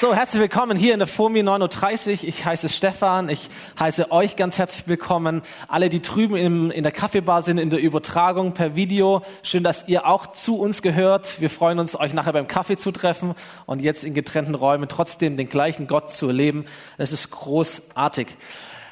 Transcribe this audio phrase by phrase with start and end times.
[0.00, 2.28] So, herzlich willkommen hier in der FOMI 9.30 Uhr.
[2.28, 3.28] Ich heiße Stefan.
[3.28, 3.48] Ich
[3.80, 5.42] heiße euch ganz herzlich willkommen.
[5.66, 9.22] Alle, die drüben im, in der Kaffeebar sind, in der Übertragung per Video.
[9.42, 11.40] Schön, dass ihr auch zu uns gehört.
[11.40, 13.34] Wir freuen uns, euch nachher beim Kaffee zu treffen
[13.66, 16.66] und jetzt in getrennten Räumen trotzdem den gleichen Gott zu erleben.
[16.96, 18.28] Das ist großartig.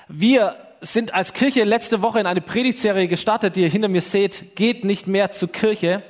[0.09, 4.57] Wir sind als Kirche letzte Woche in eine Predigtserie gestartet, die ihr hinter mir seht.
[4.57, 6.03] Geht nicht mehr zur Kirche.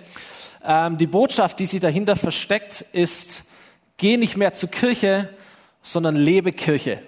[0.64, 3.44] Ähm, die Botschaft, die sie dahinter versteckt, ist,
[3.98, 5.30] Geh nicht mehr zur Kirche,
[5.82, 7.02] sondern lebe Kirche.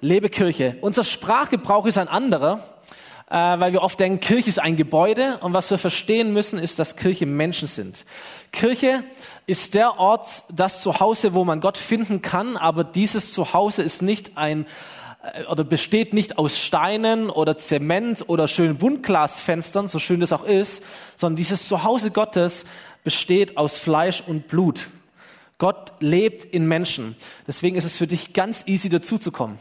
[0.00, 0.78] Lebe Kirche.
[0.80, 2.80] Unser Sprachgebrauch ist ein anderer,
[3.28, 6.78] äh, weil wir oft denken, Kirche ist ein Gebäude und was wir verstehen müssen, ist,
[6.78, 8.06] dass Kirche Menschen sind.
[8.52, 9.04] Kirche
[9.46, 14.38] ist der Ort, das Zuhause, wo man Gott finden kann, aber dieses Zuhause ist nicht
[14.38, 14.64] ein
[15.34, 20.44] äh, oder besteht nicht aus Steinen oder Zement oder schönen Buntglasfenstern, so schön das auch
[20.44, 20.82] ist,
[21.16, 22.64] sondern dieses Zuhause Gottes
[23.04, 24.88] besteht aus Fleisch und Blut.
[25.58, 27.16] Gott lebt in Menschen.
[27.46, 29.58] Deswegen ist es für dich ganz easy dazuzukommen.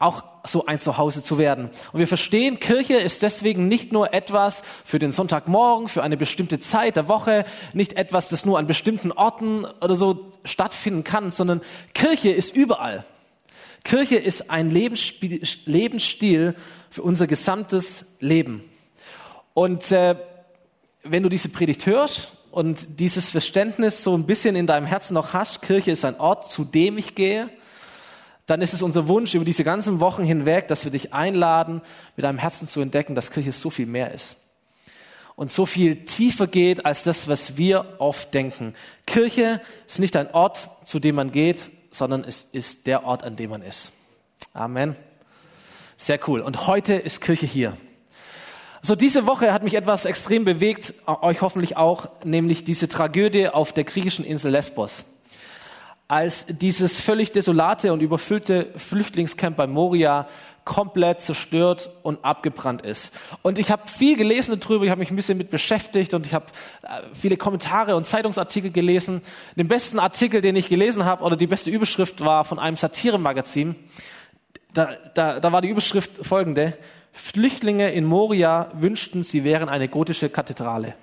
[0.00, 1.70] Auch so ein Zuhause zu werden.
[1.92, 6.58] Und wir verstehen, Kirche ist deswegen nicht nur etwas für den Sonntagmorgen, für eine bestimmte
[6.58, 11.62] Zeit der Woche, nicht etwas, das nur an bestimmten Orten oder so stattfinden kann, sondern
[11.94, 13.06] Kirche ist überall.
[13.84, 16.56] Kirche ist ein Lebensstil
[16.90, 18.64] für unser gesamtes Leben.
[19.52, 20.16] Und äh,
[21.04, 25.32] wenn du diese Predigt hörst und dieses Verständnis so ein bisschen in deinem Herzen noch
[25.32, 27.50] hast, Kirche ist ein Ort, zu dem ich gehe,
[28.46, 31.82] dann ist es unser Wunsch über diese ganzen Wochen hinweg, dass wir dich einladen,
[32.14, 34.36] mit deinem Herzen zu entdecken, dass Kirche so viel mehr ist.
[35.34, 38.74] Und so viel tiefer geht als das, was wir oft denken.
[39.04, 43.34] Kirche ist nicht ein Ort, zu dem man geht, sondern es ist der Ort, an
[43.34, 43.90] dem man ist.
[44.52, 44.94] Amen.
[45.96, 46.40] Sehr cool.
[46.40, 47.76] Und heute ist Kirche hier.
[48.86, 53.72] So, diese Woche hat mich etwas extrem bewegt, euch hoffentlich auch, nämlich diese Tragödie auf
[53.72, 55.06] der griechischen Insel Lesbos.
[56.06, 60.28] Als dieses völlig desolate und überfüllte Flüchtlingscamp bei Moria
[60.66, 63.14] komplett zerstört und abgebrannt ist.
[63.40, 66.34] Und ich habe viel gelesen darüber, ich habe mich ein bisschen mit beschäftigt und ich
[66.34, 66.44] habe
[66.82, 69.22] äh, viele Kommentare und Zeitungsartikel gelesen.
[69.56, 73.76] Den besten Artikel, den ich gelesen habe, oder die beste Überschrift war von einem Satiremagazin.
[74.74, 76.76] Da, da, da war die Überschrift folgende.
[77.16, 80.94] Flüchtlinge in Moria wünschten, sie wären eine gotische Kathedrale.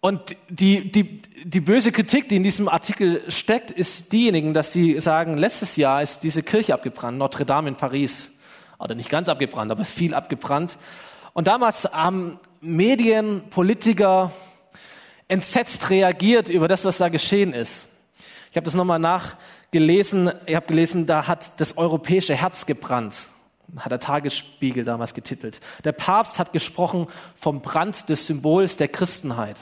[0.00, 4.98] Und die, die, die böse Kritik, die in diesem Artikel steckt, ist diejenigen, dass sie
[4.98, 8.32] sagen, letztes Jahr ist diese Kirche abgebrannt, Notre Dame in Paris.
[8.80, 10.76] Oder nicht ganz abgebrannt, aber viel abgebrannt.
[11.32, 14.32] Und damals haben Medien, Politiker
[15.28, 17.86] entsetzt reagiert über das, was da geschehen ist.
[18.50, 20.32] Ich habe das nochmal nachgelesen.
[20.46, 23.28] Ich habe gelesen, da hat das europäische Herz gebrannt
[23.78, 25.60] hat der Tagesspiegel damals getitelt.
[25.84, 29.58] Der Papst hat gesprochen vom Brand des Symbols der Christenheit.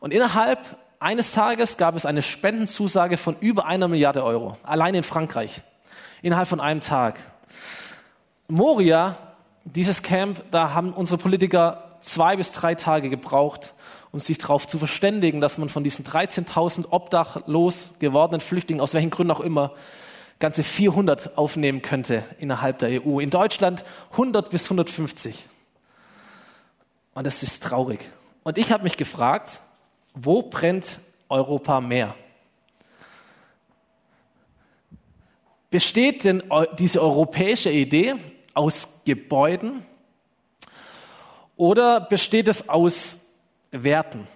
[0.00, 0.60] Und innerhalb
[1.00, 5.60] eines Tages gab es eine Spendenzusage von über einer Milliarde Euro, allein in Frankreich,
[6.22, 7.20] innerhalb von einem Tag.
[8.48, 9.16] Moria,
[9.64, 13.74] dieses Camp, da haben unsere Politiker zwei bis drei Tage gebraucht,
[14.12, 19.10] um sich darauf zu verständigen, dass man von diesen 13.000 obdachlos gewordenen Flüchtlingen, aus welchen
[19.10, 19.72] Gründen auch immer,
[20.38, 23.20] ganze 400 aufnehmen könnte innerhalb der EU.
[23.20, 25.46] In Deutschland 100 bis 150.
[27.14, 28.00] Und das ist traurig.
[28.42, 29.60] Und ich habe mich gefragt,
[30.14, 32.14] wo brennt Europa mehr?
[35.70, 36.42] Besteht denn
[36.78, 38.14] diese europäische Idee
[38.52, 39.84] aus Gebäuden
[41.56, 43.20] oder besteht es aus
[43.72, 44.28] Werten,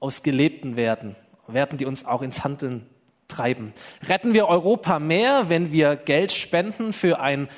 [0.00, 1.14] aus gelebten Werten,
[1.46, 2.88] Werten, die uns auch ins Handeln
[3.28, 3.72] treiben.
[4.06, 7.48] Retten wir Europa mehr, wenn wir Geld spenden für ein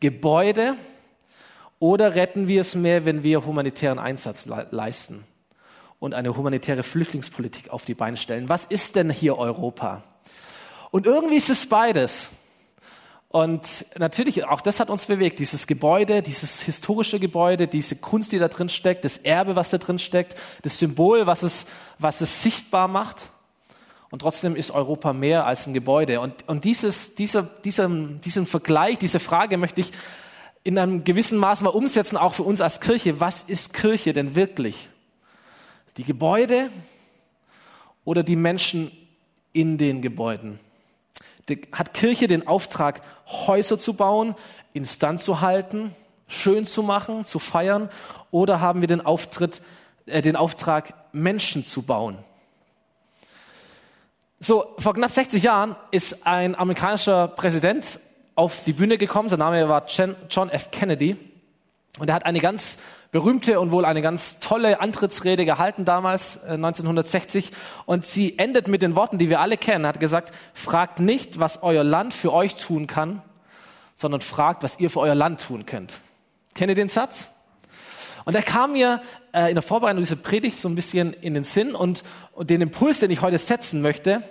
[0.00, 0.76] Gebäude
[1.78, 5.24] oder retten wir es mehr, wenn wir humanitären Einsatz le leisten
[5.98, 8.48] und eine humanitäre Flüchtlingspolitik auf die Beine stellen?
[8.48, 10.02] Was ist denn hier Europa?
[10.90, 12.30] Und irgendwie ist es beides.
[13.34, 18.38] Und natürlich, auch das hat uns bewegt, dieses Gebäude, dieses historische Gebäude, diese Kunst, die
[18.38, 21.66] da drin steckt, das Erbe, was da drin steckt, das Symbol, was es,
[21.98, 23.30] was es sichtbar macht.
[24.14, 26.20] Und trotzdem ist Europa mehr als ein Gebäude.
[26.20, 29.90] Und, und dieses, dieser, dieser, diesen Vergleich, diese Frage möchte ich
[30.62, 33.18] in einem gewissen Maß mal umsetzen, auch für uns als Kirche.
[33.18, 34.88] Was ist Kirche denn wirklich?
[35.96, 36.70] Die Gebäude
[38.04, 38.92] oder die Menschen
[39.52, 40.60] in den Gebäuden?
[41.72, 44.36] Hat Kirche den Auftrag, Häuser zu bauen,
[44.74, 45.92] instand zu halten,
[46.28, 47.90] schön zu machen, zu feiern?
[48.30, 49.60] Oder haben wir den, Auftritt,
[50.06, 52.18] äh, den Auftrag, Menschen zu bauen?
[54.40, 57.98] So, vor knapp 60 Jahren ist ein amerikanischer Präsident
[58.34, 59.28] auf die Bühne gekommen.
[59.28, 60.70] Sein Name war John F.
[60.70, 61.16] Kennedy.
[61.98, 62.76] Und er hat eine ganz
[63.12, 67.50] berühmte und wohl eine ganz tolle Antrittsrede gehalten damals, 1960.
[67.50, 67.54] Äh,
[67.86, 69.84] und sie endet mit den Worten, die wir alle kennen.
[69.84, 73.22] Er hat gesagt, fragt nicht, was euer Land für euch tun kann,
[73.94, 76.00] sondern fragt, was ihr für euer Land tun könnt.
[76.54, 77.30] Kennt ihr den Satz?
[78.24, 81.44] Und er kam mir äh, in der Vorbereitung dieser Predigt so ein bisschen in den
[81.44, 84.22] Sinn und, und den Impuls, den ich heute setzen möchte,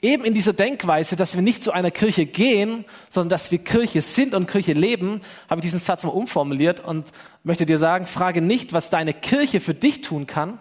[0.00, 4.02] eben in dieser Denkweise, dass wir nicht zu einer Kirche gehen, sondern dass wir Kirche
[4.02, 7.06] sind und Kirche leben, habe ich diesen Satz mal umformuliert und
[7.44, 10.58] möchte dir sagen, frage nicht, was deine Kirche für dich tun kann,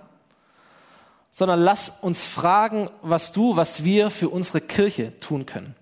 [1.32, 5.76] sondern lass uns fragen, was du, was wir für unsere Kirche tun können.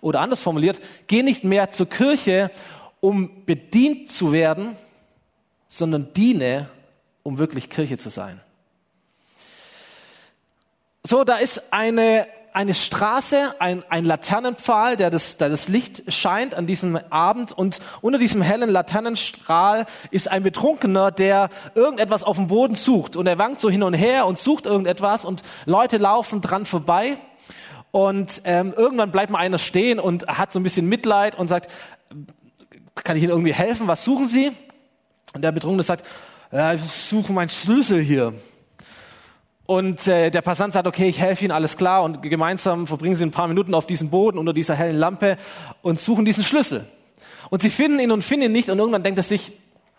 [0.00, 2.50] Oder anders formuliert, geh nicht mehr zur Kirche,
[3.00, 4.76] um bedient zu werden,
[5.68, 6.68] sondern diene,
[7.22, 8.40] um wirklich Kirche zu sein.
[11.04, 12.26] So, da ist eine
[12.58, 17.78] eine Straße, ein, ein Laternenpfahl, der das, der das Licht scheint an diesem Abend und
[18.00, 23.38] unter diesem hellen Laternenstrahl ist ein Betrunkener, der irgendetwas auf dem Boden sucht und er
[23.38, 27.18] wankt so hin und her und sucht irgendetwas und Leute laufen dran vorbei
[27.92, 31.70] und ähm, irgendwann bleibt mal einer stehen und hat so ein bisschen Mitleid und sagt,
[32.96, 33.86] kann ich Ihnen irgendwie helfen?
[33.86, 34.50] Was suchen Sie?
[35.34, 36.04] Und der Betrunkene sagt,
[36.50, 38.34] ja, ich suche meinen Schlüssel hier.
[39.66, 42.02] Und äh, der Passant sagt, okay, ich helfe Ihnen, alles klar.
[42.02, 45.36] Und gemeinsam verbringen sie ein paar Minuten auf diesem Boden unter dieser hellen Lampe
[45.82, 46.86] und suchen diesen Schlüssel.
[47.50, 48.70] Und sie finden ihn und finden ihn nicht.
[48.70, 49.52] Und irgendwann denkt er sich,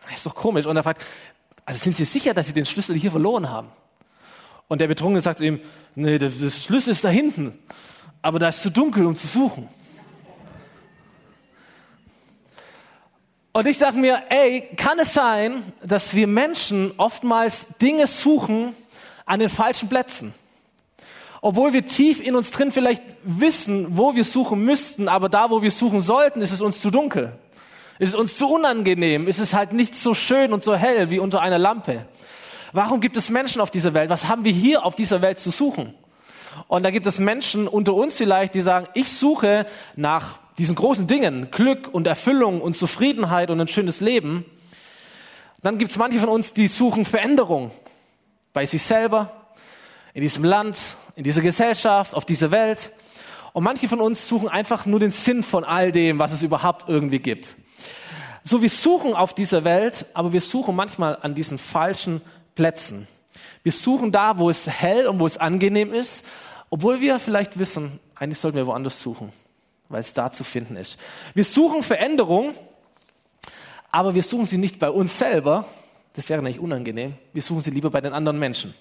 [0.05, 0.65] das ist doch komisch.
[0.65, 1.03] Und er fragt,
[1.65, 3.67] also sind Sie sicher, dass Sie den Schlüssel hier verloren haben?
[4.67, 5.59] Und der Betrunkene sagt zu ihm,
[5.93, 7.53] nee, der, der Schlüssel ist da hinten.
[8.23, 9.67] Aber da ist zu dunkel, um zu suchen.
[13.59, 18.73] Und ich dachte mir, ey, kann es sein, dass wir Menschen oftmals Dinge suchen,
[19.25, 20.33] an den falschen Plätzen.
[21.41, 25.61] Obwohl wir tief in uns drin vielleicht wissen, wo wir suchen müssten, aber da, wo
[25.61, 27.33] wir suchen sollten, ist es uns zu dunkel.
[27.97, 31.19] Ist es uns zu unangenehm, ist es halt nicht so schön und so hell wie
[31.19, 32.05] unter einer Lampe.
[32.71, 34.09] Warum gibt es Menschen auf dieser Welt?
[34.09, 35.93] Was haben wir hier auf dieser Welt zu suchen?
[36.69, 39.65] Und da gibt es Menschen unter uns vielleicht, die sagen, ich suche
[39.97, 44.43] nach diesen großen Dingen, Glück und Erfüllung und Zufriedenheit und ein schönes Leben.
[45.63, 47.71] Dann gibt es manche von uns, die suchen Veränderung
[48.51, 49.31] bei sich selber,
[50.13, 50.77] in diesem Land,
[51.15, 52.91] in dieser Gesellschaft, auf dieser Welt.
[53.53, 56.89] Und manche von uns suchen einfach nur den Sinn von all dem, was es überhaupt
[56.89, 57.55] irgendwie gibt.
[58.43, 62.21] So, wir suchen auf dieser Welt, aber wir suchen manchmal an diesen falschen
[62.55, 63.07] Plätzen.
[63.63, 66.25] Wir suchen da, wo es hell und wo es angenehm ist,
[66.69, 69.31] obwohl wir vielleicht wissen, eigentlich sollten wir woanders suchen,
[69.89, 70.97] weil es da zu finden ist.
[71.33, 72.53] Wir suchen Veränderung,
[73.91, 75.65] aber wir suchen sie nicht bei uns selber,
[76.13, 77.15] das wäre nicht unangenehm.
[77.33, 78.73] Wir suchen sie lieber bei den anderen Menschen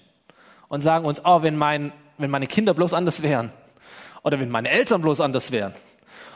[0.67, 3.51] und sagen uns, oh, wenn, mein, wenn meine Kinder bloß anders wären
[4.23, 5.73] oder wenn meine Eltern bloß anders wären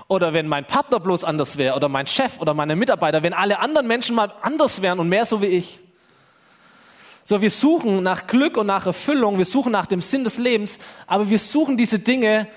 [0.08, 3.60] oder wenn mein Partner bloß anders wäre oder mein Chef oder meine Mitarbeiter, wenn alle
[3.60, 5.80] anderen Menschen mal anders wären und mehr so wie ich.
[7.26, 10.78] So, wir suchen nach Glück und nach Erfüllung, wir suchen nach dem Sinn des Lebens,
[11.08, 12.48] aber wir suchen diese Dinge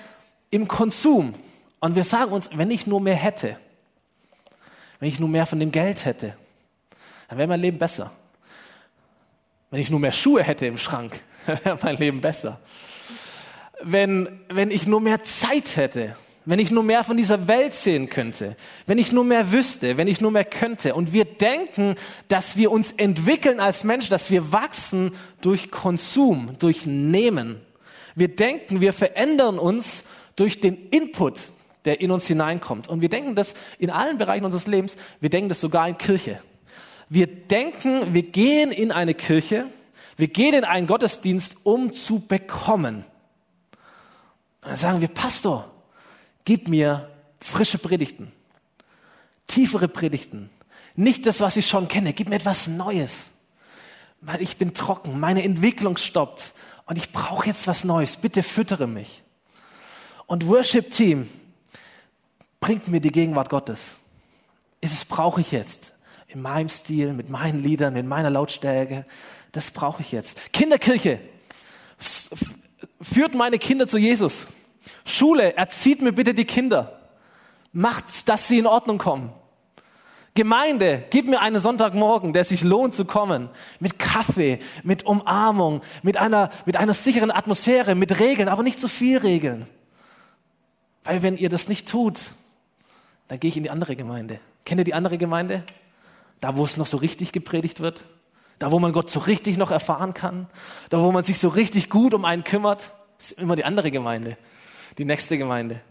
[0.49, 1.35] im Konsum.
[1.79, 3.57] Und wir sagen uns, wenn ich nur mehr hätte,
[4.99, 6.35] wenn ich nur mehr von dem Geld hätte,
[7.29, 8.11] dann wäre mein Leben besser.
[9.69, 12.59] Wenn ich nur mehr Schuhe hätte im Schrank, wäre mein Leben besser.
[13.81, 16.15] Wenn, wenn ich nur mehr Zeit hätte,
[16.45, 20.07] wenn ich nur mehr von dieser Welt sehen könnte, wenn ich nur mehr wüsste, wenn
[20.07, 20.95] ich nur mehr könnte.
[20.95, 21.95] Und wir denken,
[22.29, 27.59] dass wir uns entwickeln als Mensch, dass wir wachsen durch Konsum, durch Nehmen.
[28.15, 30.05] Wir denken, wir verändern uns
[30.37, 31.51] durch den Input,
[31.87, 32.87] der in uns hineinkommt.
[32.87, 34.97] Und wir denken das in allen Bereichen unseres Lebens.
[35.19, 36.41] Wir denken das sogar in Kirche.
[37.09, 39.67] Wir denken, wir gehen in eine Kirche,
[40.17, 43.05] wir gehen in einen Gottesdienst, um zu bekommen.
[44.61, 45.71] Und dann sagen wir, Pastor,
[46.43, 48.33] gib mir frische Predigten,
[49.47, 50.49] tiefere Predigten,
[50.95, 53.29] nicht das, was ich schon kenne, gib mir etwas Neues,
[54.19, 56.51] weil ich bin trocken, meine Entwicklung stoppt
[56.85, 59.23] und ich brauche jetzt was Neues, bitte füttere mich.
[60.25, 61.29] Und Worship Team
[62.59, 63.97] bringt mir die Gegenwart Gottes.
[64.81, 65.93] Das brauche ich jetzt
[66.27, 69.05] in meinem Stil, mit meinen Liedern, mit meiner Lautstärke.
[69.51, 70.37] Das brauche ich jetzt.
[70.53, 71.19] Kinderkirche
[73.01, 74.47] führt meine Kinder zu Jesus.
[75.05, 76.99] Schule, erzieht mir bitte die Kinder.
[77.71, 79.31] Macht, dass sie in Ordnung kommen.
[80.35, 83.49] Gemeinde, gib mir einen Sonntagmorgen, der sich lohnt zu kommen.
[83.79, 88.87] Mit Kaffee, mit Umarmung, mit einer, mit einer sicheren Atmosphäre, mit Regeln, aber nicht zu
[88.87, 89.67] viel Regeln.
[91.03, 92.19] Weil wenn ihr das nicht tut,
[93.27, 94.39] dann gehe ich in die andere Gemeinde.
[94.65, 95.63] Kennt ihr die andere Gemeinde?
[96.39, 98.05] Da, wo es noch so richtig gepredigt wird.
[98.59, 100.47] Da, wo man Gott so richtig noch erfahren kann.
[100.89, 102.91] Da, wo man sich so richtig gut um einen kümmert.
[103.19, 104.37] ist immer die andere Gemeinde.
[104.97, 105.81] Die nächste Gemeinde.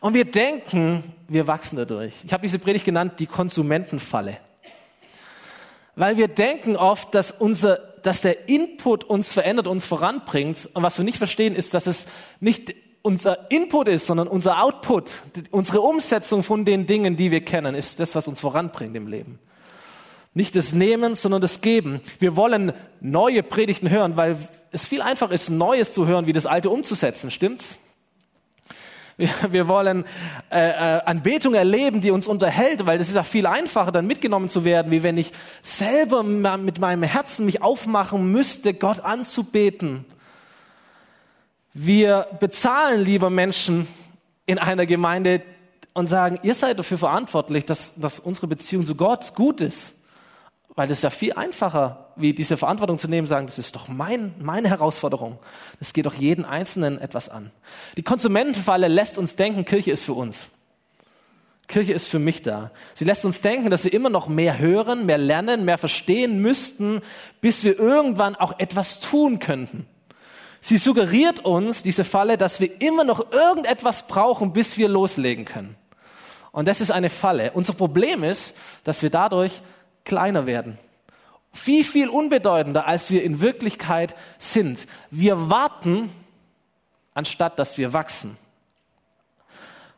[0.00, 2.14] Und wir denken, wir wachsen dadurch.
[2.24, 4.38] Ich habe diese Predigt genannt, die Konsumentenfalle.
[5.96, 10.68] Weil wir denken oft, dass unser, dass der Input uns verändert, uns voranbringt.
[10.72, 12.06] Und was wir nicht verstehen, ist, dass es
[12.40, 12.74] nicht
[13.04, 15.12] unser Input ist, sondern unser Output,
[15.50, 19.38] unsere Umsetzung von den Dingen, die wir kennen, ist das, was uns voranbringt im Leben.
[20.32, 22.00] Nicht das Nehmen, sondern das Geben.
[22.18, 24.38] Wir wollen neue Predigten hören, weil
[24.72, 27.30] es viel einfacher ist, Neues zu hören, wie das Alte umzusetzen.
[27.30, 27.78] Stimmt's?
[29.18, 30.06] Wir, wir wollen
[30.50, 34.48] äh, äh, Anbetung erleben, die uns unterhält, weil es ist ja viel einfacher, dann mitgenommen
[34.48, 35.30] zu werden, wie wenn ich
[35.62, 40.06] selber mit meinem Herzen mich aufmachen müsste, Gott anzubeten.
[41.76, 43.88] Wir bezahlen lieber Menschen
[44.46, 45.42] in einer Gemeinde
[45.92, 49.94] und sagen, ihr seid dafür verantwortlich, dass, dass unsere Beziehung zu Gott gut ist.
[50.76, 53.88] Weil es ist ja viel einfacher, wie diese Verantwortung zu nehmen, sagen, das ist doch
[53.88, 55.38] mein, meine Herausforderung.
[55.80, 57.50] Das geht doch jeden Einzelnen etwas an.
[57.96, 60.50] Die Konsumentenfalle lässt uns denken, Kirche ist für uns.
[61.66, 62.70] Kirche ist für mich da.
[62.94, 67.00] Sie lässt uns denken, dass wir immer noch mehr hören, mehr lernen, mehr verstehen müssten,
[67.40, 69.86] bis wir irgendwann auch etwas tun könnten.
[70.64, 75.76] Sie suggeriert uns, diese Falle, dass wir immer noch irgendetwas brauchen, bis wir loslegen können.
[76.52, 77.50] Und das ist eine Falle.
[77.52, 79.60] Unser Problem ist, dass wir dadurch
[80.06, 80.78] kleiner werden.
[81.52, 84.86] Viel, viel unbedeutender, als wir in Wirklichkeit sind.
[85.10, 86.10] Wir warten,
[87.12, 88.38] anstatt dass wir wachsen.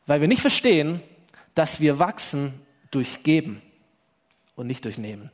[0.07, 1.01] Weil wir nicht verstehen,
[1.55, 3.63] dass wir wachsen durch Geben
[4.57, 5.31] und nicht durch Nehmen.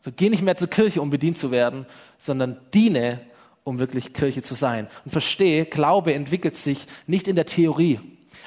[0.00, 1.84] So geh nicht mehr zur Kirche, um bedient zu werden,
[2.16, 3.20] sondern diene,
[3.64, 4.88] um wirklich Kirche zu sein.
[5.04, 8.00] Und verstehe, Glaube entwickelt sich nicht in der Theorie,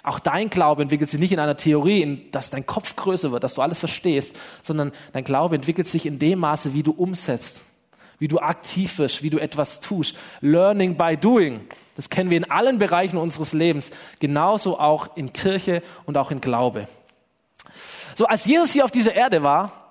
[0.05, 3.43] auch dein Glaube entwickelt sich nicht in einer Theorie, in, dass dein Kopf größer wird,
[3.43, 7.63] dass du alles verstehst, sondern dein Glaube entwickelt sich in dem Maße, wie du umsetzt,
[8.19, 10.15] wie du aktiv wirst, wie du etwas tust.
[10.41, 11.61] Learning by doing.
[11.95, 13.89] Das kennen wir in allen Bereichen unseres Lebens.
[14.19, 16.87] Genauso auch in Kirche und auch in Glaube.
[18.13, 19.84] So, als Jesus hier auf dieser Erde war,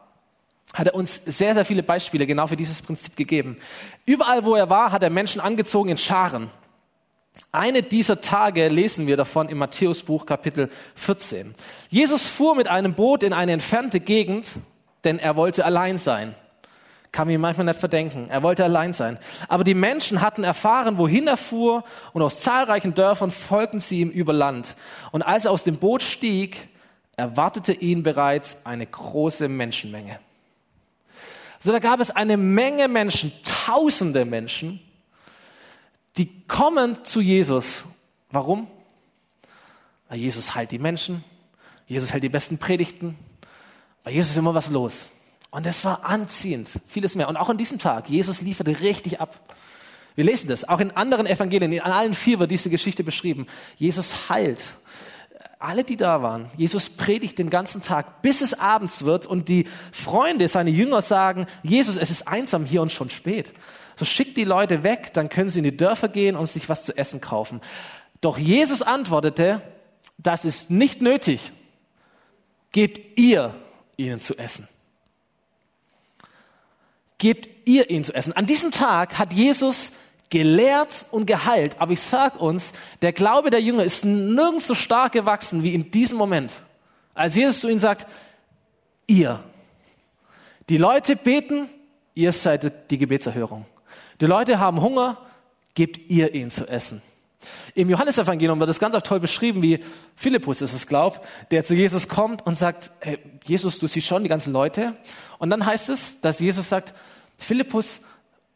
[0.75, 3.57] hat er uns sehr, sehr viele Beispiele genau für dieses Prinzip gegeben.
[4.05, 6.51] Überall, wo er war, hat er Menschen angezogen in Scharen.
[7.53, 11.55] Eine dieser Tage lesen wir davon im Matthäusbuch Kapitel 14.
[11.89, 14.57] Jesus fuhr mit einem Boot in eine entfernte Gegend,
[15.05, 16.35] denn er wollte allein sein.
[17.13, 18.27] Kann mir manchmal nicht verdenken.
[18.29, 19.19] Er wollte allein sein.
[19.47, 24.11] Aber die Menschen hatten erfahren, wohin er fuhr, und aus zahlreichen Dörfern folgten sie ihm
[24.11, 24.75] über Land.
[25.13, 26.69] Und als er aus dem Boot stieg,
[27.17, 30.19] erwartete ihn bereits eine große Menschenmenge.
[31.65, 34.81] So da gab es eine Menge Menschen, tausende Menschen,
[36.19, 37.87] die kommen zu Jesus.
[38.31, 38.67] Warum?
[40.11, 41.25] Weil Jesus heilt die Menschen,
[41.87, 43.17] Jesus hält die besten Predigten,
[44.03, 45.09] bei Jesus ist immer was los.
[45.51, 47.31] Und es war anziehend, vieles mehr.
[47.31, 49.57] Und auch an diesem Tag, Jesus lieferte richtig ab.
[50.17, 53.47] Wir lesen das, auch in anderen Evangelien, in allen vier wird diese Geschichte beschrieben.
[53.79, 54.61] Jesus heilt
[55.65, 56.51] alle, die da waren.
[56.57, 61.47] Jesus predigt den ganzen Tag, bis es abends wird und die Freunde, seine Jünger sagen,
[61.63, 63.53] Jesus, es ist einsam hier und schon spät.
[63.97, 66.85] So schickt die Leute weg, dann können sie in die Dörfer gehen und sich was
[66.85, 67.61] zu essen kaufen.
[68.21, 69.63] Doch Jesus antwortete,
[70.19, 71.53] das ist nicht nötig.
[72.73, 73.55] Gebt ihr
[73.97, 74.69] ihnen zu essen.
[77.19, 78.33] Gebt ihr ihnen zu essen.
[78.33, 79.93] An diesem Tag hat Jesus
[80.31, 81.77] gelehrt und geheilt.
[81.79, 85.91] Aber ich sag uns, der Glaube der Jünger ist nirgends so stark gewachsen wie in
[85.91, 86.53] diesem Moment.
[87.15, 88.07] Als Jesus zu ihnen sagt,
[89.07, 89.41] ihr.
[90.69, 91.69] Die Leute beten,
[92.15, 93.67] ihr seid die Gebetserhörung.
[94.21, 95.19] Die Leute haben Hunger,
[95.75, 97.03] gebt ihr ihnen zu essen.
[97.75, 99.81] Im Johannesevangelium wird das ganz auch toll beschrieben, wie
[100.17, 104.23] Philippus ist es, glaub, der zu Jesus kommt und sagt, hey, Jesus, du siehst schon
[104.23, 104.97] die ganzen Leute.
[105.39, 106.95] Und dann heißt es, dass Jesus sagt,
[107.39, 108.01] Philippus,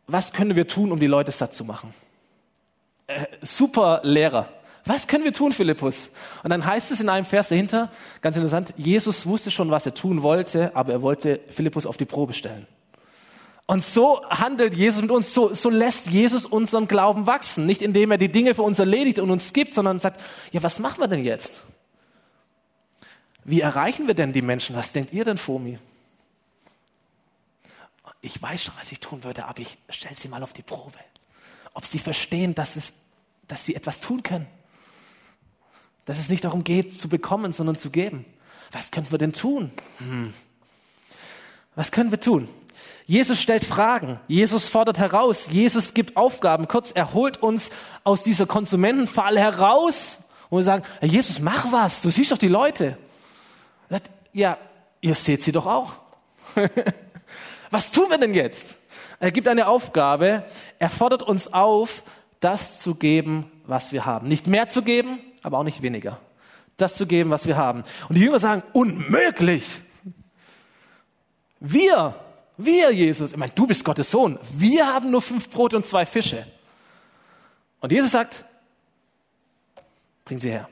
[0.08, 1.94] was können wir tun, um die Leute satt zu machen?
[3.06, 4.48] Äh, super Lehrer.
[4.84, 6.10] Was können wir tun, Philippus?
[6.42, 7.90] Und dann heißt es in einem Vers dahinter,
[8.22, 12.06] ganz interessant, Jesus wusste schon, was er tun wollte, aber er wollte Philippus auf die
[12.06, 12.66] Probe stellen.
[13.66, 17.66] Und so handelt Jesus mit uns, so, so lässt Jesus unseren Glauben wachsen.
[17.66, 20.22] Nicht indem er die Dinge für uns erledigt und uns gibt, sondern sagt,
[20.52, 21.62] ja, was machen wir denn jetzt?
[23.44, 24.74] Wie erreichen wir denn die Menschen?
[24.74, 25.78] Was denkt ihr denn vor mir?
[28.20, 30.98] Ich weiß schon, was ich tun würde, aber ich stelle sie mal auf die Probe.
[31.74, 32.92] Ob sie verstehen, dass, es,
[33.46, 34.46] dass sie etwas tun können.
[36.04, 38.24] Dass es nicht darum geht, zu bekommen, sondern zu geben.
[38.72, 39.70] Was können wir denn tun?
[39.98, 40.34] Hm.
[41.74, 42.48] Was können wir tun?
[43.06, 46.68] Jesus stellt Fragen, Jesus fordert heraus, Jesus gibt Aufgaben.
[46.68, 47.70] Kurz, er holt uns
[48.04, 50.18] aus dieser Konsumentenfalle heraus
[50.50, 52.98] und wir sagen, Jesus, mach was, du siehst doch die Leute.
[53.88, 54.58] Sagt, ja,
[55.00, 55.94] ihr seht sie doch auch.
[57.70, 58.76] was tun wir denn jetzt?
[59.20, 60.44] Er gibt eine Aufgabe,
[60.78, 62.02] er fordert uns auf,
[62.40, 64.28] das zu geben, was wir haben.
[64.28, 66.20] Nicht mehr zu geben, aber auch nicht weniger.
[66.76, 67.82] Das zu geben, was wir haben.
[68.08, 69.82] Und die Jünger sagen, unmöglich.
[71.58, 72.14] Wir,
[72.56, 74.38] wir, Jesus, ich meine, du bist Gottes Sohn.
[74.52, 76.46] Wir haben nur fünf Brote und zwei Fische.
[77.80, 78.44] Und Jesus sagt,
[80.24, 80.68] bring sie her.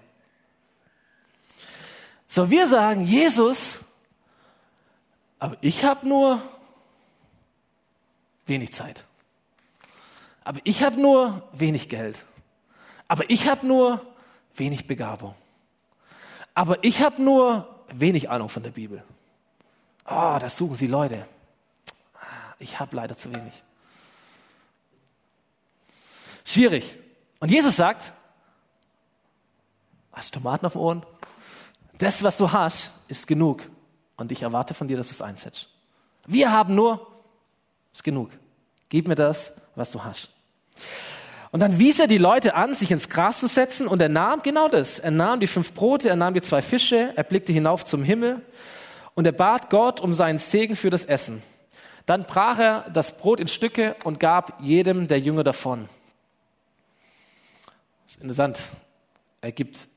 [2.29, 3.81] So, wir sagen, Jesus,
[5.39, 6.41] aber ich habe nur
[8.47, 9.05] wenig Zeit.
[10.45, 12.25] Aber ich habe nur wenig Geld.
[13.09, 14.01] Aber ich habe nur
[14.55, 15.35] wenig Begabung.
[16.55, 19.03] Aber ich habe nur wenig Ahnung von der Bibel.
[20.09, 21.27] Oh, das suchen sie Leute.
[22.59, 23.63] Ich habe leider zu wenig.
[26.45, 26.97] Schwierig.
[27.41, 28.13] Und Jesus sagt,
[30.13, 31.07] hast du Tomaten auf den Ohren?
[31.99, 33.63] Das, was du hast, ist genug.
[34.17, 35.69] Und ich erwarte von dir, dass du es einsetzt.
[36.27, 37.07] Wir haben nur,
[37.97, 38.31] ist genug.
[38.89, 40.29] Gib mir das, was du hast.
[41.51, 44.43] Und dann wies er die Leute an, sich ins Gras zu setzen, und er nahm
[44.43, 44.99] genau das.
[44.99, 48.43] Er nahm die fünf Brote, er nahm die zwei Fische, er blickte hinauf zum Himmel
[49.15, 51.43] und er bat Gott um seinen Segen für das Essen.
[52.05, 55.89] Dann brach er das Brot in Stücke und gab jedem der Jünger davon.
[58.05, 58.61] Das ist interessant.
[59.41, 59.89] Er gibt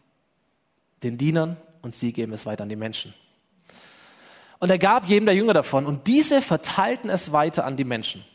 [1.04, 3.14] den Dienern und sie geben es weiter an die Menschen.
[4.60, 8.26] Und er gab jedem der Jünger davon und diese verteilten es weiter an die Menschen.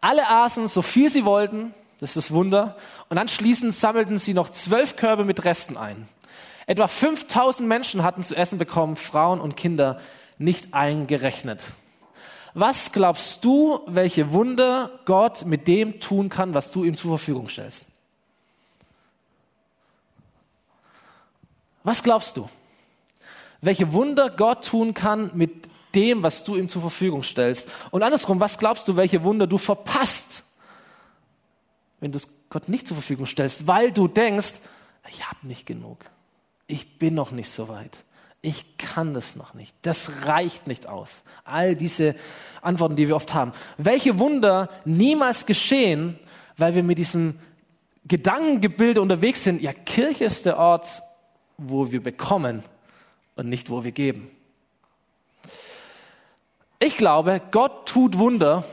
[0.00, 2.76] Alle aßen so viel sie wollten, das ist das Wunder,
[3.08, 6.08] und anschließend sammelten sie noch zwölf Körbe mit Resten ein.
[6.66, 10.00] Etwa 5000 Menschen hatten zu essen bekommen, Frauen und Kinder
[10.36, 11.72] nicht eingerechnet.
[12.52, 17.48] Was glaubst du, welche Wunder Gott mit dem tun kann, was du ihm zur Verfügung
[17.48, 17.84] stellst?
[21.82, 22.48] Was glaubst du?
[23.64, 27.68] Welche Wunder Gott tun kann mit dem, was du ihm zur Verfügung stellst.
[27.90, 30.44] Und andersrum, was glaubst du, welche Wunder du verpasst,
[32.00, 34.54] wenn du es Gott nicht zur Verfügung stellst, weil du denkst,
[35.08, 35.98] ich habe nicht genug.
[36.66, 38.04] Ich bin noch nicht so weit.
[38.42, 39.74] Ich kann das noch nicht.
[39.82, 41.22] Das reicht nicht aus.
[41.44, 42.14] All diese
[42.60, 43.52] Antworten, die wir oft haben.
[43.78, 46.18] Welche Wunder niemals geschehen,
[46.56, 47.38] weil wir mit diesem
[48.06, 49.62] Gedankengebilde unterwegs sind.
[49.62, 51.02] Ja, Kirche ist der Ort,
[51.56, 52.62] wo wir bekommen
[53.36, 54.30] und nicht, wo wir geben.
[56.78, 58.64] Ich glaube, Gott tut Wunder,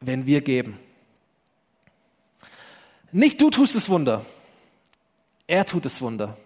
[0.00, 0.78] wenn wir geben.
[3.12, 4.24] Nicht du tust das Wunder,
[5.46, 6.36] er tut das Wunder.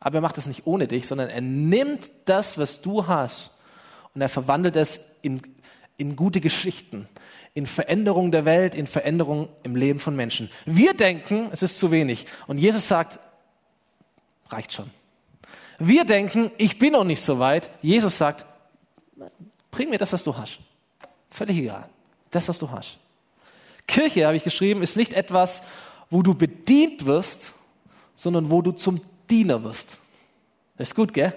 [0.00, 3.50] Aber er macht es nicht ohne dich, sondern er nimmt das, was du hast,
[4.14, 5.42] und er verwandelt es in,
[5.96, 7.08] in gute Geschichten,
[7.54, 10.50] in Veränderung der Welt, in Veränderung im Leben von Menschen.
[10.64, 12.26] Wir denken, es ist zu wenig.
[12.46, 13.18] Und Jesus sagt,
[14.48, 14.90] reicht schon.
[15.78, 17.70] Wir denken, ich bin noch nicht so weit.
[17.82, 18.44] Jesus sagt,
[19.70, 20.58] bring mir das, was du hast.
[21.30, 21.88] Völlig egal.
[22.30, 22.98] Das, was du hast.
[23.86, 25.62] Kirche, habe ich geschrieben, ist nicht etwas,
[26.10, 27.54] wo du bedient wirst,
[28.14, 29.98] sondern wo du zum Diener wirst.
[30.76, 31.32] Das ist gut, gell?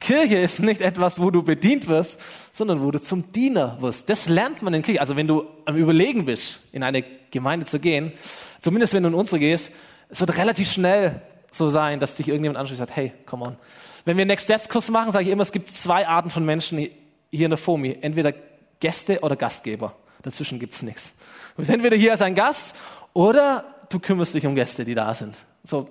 [0.00, 2.18] Kirche ist nicht etwas, wo du bedient wirst,
[2.52, 4.08] sondern wo du zum Diener wirst.
[4.08, 5.00] Das lernt man in Kirche.
[5.00, 8.12] Also wenn du am Überlegen bist, in eine Gemeinde zu gehen,
[8.60, 9.72] zumindest wenn du in unsere gehst,
[10.08, 11.22] es wird relativ schnell
[11.56, 13.56] so sein, dass dich irgendjemand anspricht und sagt, hey, come on.
[14.04, 16.78] Wenn wir Next Steps Kurs machen, sage ich immer, es gibt zwei Arten von Menschen
[16.78, 17.98] hier in der FOMI.
[18.00, 18.32] Entweder
[18.80, 19.94] Gäste oder Gastgeber.
[20.22, 21.14] Dazwischen gibt's nichts.
[21.54, 22.74] Du bist entweder hier als ein Gast
[23.12, 25.36] oder du kümmerst dich um Gäste, die da sind.
[25.62, 25.88] So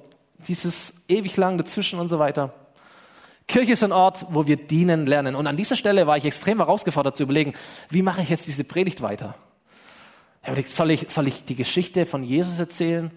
[0.48, 2.54] dieses ewig lang dazwischen und so weiter.
[3.48, 5.36] Kirche ist ein Ort, wo wir dienen lernen.
[5.36, 7.54] Und an dieser Stelle war ich extrem herausgefordert zu überlegen,
[7.90, 9.36] wie mache ich jetzt diese Predigt weiter?
[10.68, 13.12] Soll ich, soll ich die Geschichte von Jesus erzählen?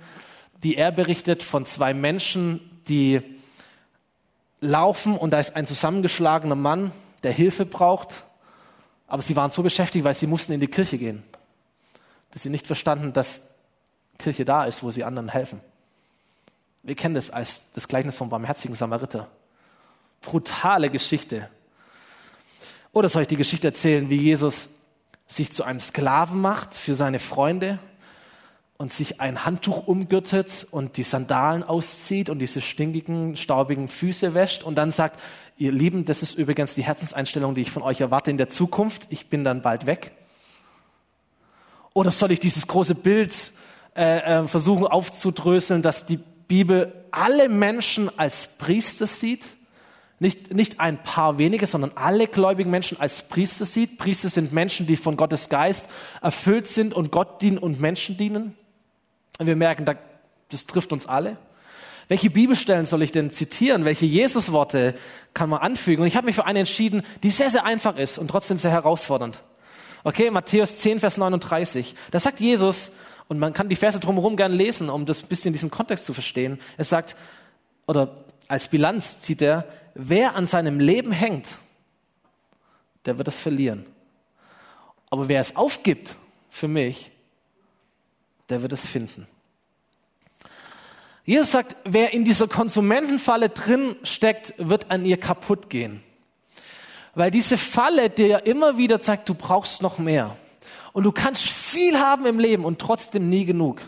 [0.63, 3.23] Die er berichtet von zwei Menschen, die
[4.61, 6.93] laufen und da ist ein zusammengeschlagener Mann,
[7.23, 8.25] der Hilfe braucht.
[9.07, 11.23] Aber sie waren so beschäftigt, weil sie mussten in die Kirche gehen,
[12.31, 13.43] dass sie nicht verstanden, dass
[14.19, 15.61] Kirche da ist, wo sie anderen helfen.
[16.83, 19.29] Wir kennen das als das Gleichnis vom barmherzigen Samariter.
[20.21, 21.49] Brutale Geschichte.
[22.93, 24.69] Oder soll ich die Geschichte erzählen, wie Jesus
[25.27, 27.79] sich zu einem Sklaven macht für seine Freunde
[28.79, 34.63] und sich ein Handtuch umgürtet und die Sandalen auszieht und diese stinkigen, staubigen Füße wäscht
[34.63, 35.19] und dann sagt,
[35.57, 39.07] ihr Lieben, das ist übrigens die Herzenseinstellung, die ich von euch erwarte in der Zukunft,
[39.11, 40.13] ich bin dann bald weg?
[41.95, 43.53] Oder soll ich dieses große Bild
[43.97, 49.47] äh, äh, versuchen aufzudröseln, dass die Bibel alle Menschen als Priester sieht?
[50.19, 53.99] Nicht, nicht ein paar wenige, sondern alle gläubigen Menschen als Priester sieht.
[53.99, 55.89] Priester sind Menschen, die von Gottes Geist
[56.23, 58.55] erfüllt sind und Gott dienen und Menschen dienen.
[59.39, 59.85] Und wir merken,
[60.49, 61.37] das trifft uns alle.
[62.09, 63.85] Welche Bibelstellen soll ich denn zitieren?
[63.85, 64.95] Welche Jesusworte
[65.35, 66.03] kann man anfügen?
[66.03, 68.71] Und ich habe mich für eine entschieden, die sehr, sehr einfach ist und trotzdem sehr
[68.71, 69.43] herausfordernd.
[70.05, 71.97] Okay, Matthäus 10, Vers 39.
[72.13, 72.93] Da sagt Jesus,
[73.27, 76.61] und man kann die Verse drumherum gern lesen, um das bisschen diesen Kontext zu verstehen.
[76.77, 77.17] Es sagt,
[77.89, 81.49] oder als Bilanz zieht er, wer an seinem Leben hängt,
[83.05, 83.85] der wird es verlieren.
[85.11, 86.15] Aber wer es aufgibt
[86.51, 87.11] für mich,
[88.49, 89.27] der wird es finden.
[91.25, 96.01] Jesus sagt, wer in dieser Konsumentenfalle drin steckt, wird an ihr kaputt gehen.
[97.15, 100.37] Weil diese Falle dir immer wieder zeigt, du brauchst noch mehr.
[100.93, 103.81] Und du kannst viel haben im Leben und trotzdem nie genug.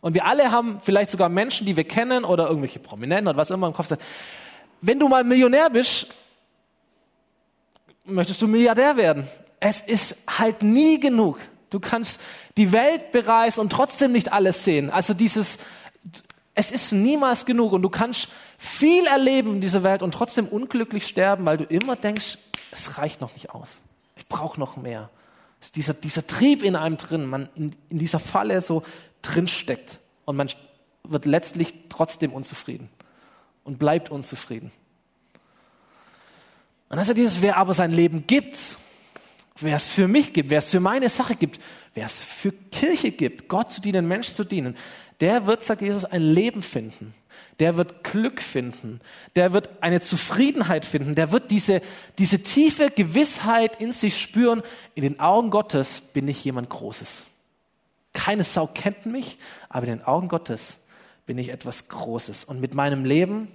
[0.00, 3.50] Und wir alle haben vielleicht sogar Menschen, die wir kennen oder irgendwelche Prominenten oder was
[3.50, 4.00] immer im Kopf sind.
[4.80, 6.06] Wenn du mal Millionär bist,
[8.04, 9.28] möchtest du Milliardär werden.
[9.60, 11.38] Es ist halt nie genug.
[11.70, 12.20] Du kannst
[12.58, 14.90] die Welt bereisen und trotzdem nicht alles sehen.
[14.90, 15.58] Also dieses,
[16.54, 21.06] es ist niemals genug und du kannst viel erleben in dieser Welt und trotzdem unglücklich
[21.06, 22.36] sterben, weil du immer denkst,
[22.72, 23.80] es reicht noch nicht aus.
[24.16, 25.08] Ich brauche noch mehr.
[25.60, 28.82] Ist dieser, dieser Trieb in einem drin, man in, in dieser Falle so
[29.22, 30.50] drin steckt und man
[31.04, 32.90] wird letztlich trotzdem unzufrieden
[33.62, 34.72] und bleibt unzufrieden.
[36.88, 38.76] Und dann sagt Jesus, wer aber sein Leben gibt,
[39.60, 41.60] wer es für mich gibt, wer es für meine Sache gibt,
[41.94, 44.76] wer es für Kirche gibt, Gott zu dienen, Mensch zu dienen,
[45.20, 47.14] der wird, sagt Jesus, ein Leben finden.
[47.58, 49.00] Der wird Glück finden.
[49.34, 51.16] Der wird eine Zufriedenheit finden.
[51.16, 51.82] Der wird diese,
[52.18, 54.62] diese tiefe Gewissheit in sich spüren.
[54.94, 57.24] In den Augen Gottes bin ich jemand Großes.
[58.12, 60.78] Keine Sau kennt mich, aber in den Augen Gottes
[61.26, 62.44] bin ich etwas Großes.
[62.44, 63.48] Und mit meinem Leben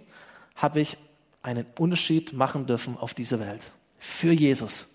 [0.55, 0.97] habe ich
[1.41, 3.71] einen Unterschied machen dürfen auf dieser Welt.
[3.99, 4.85] Für Jesus.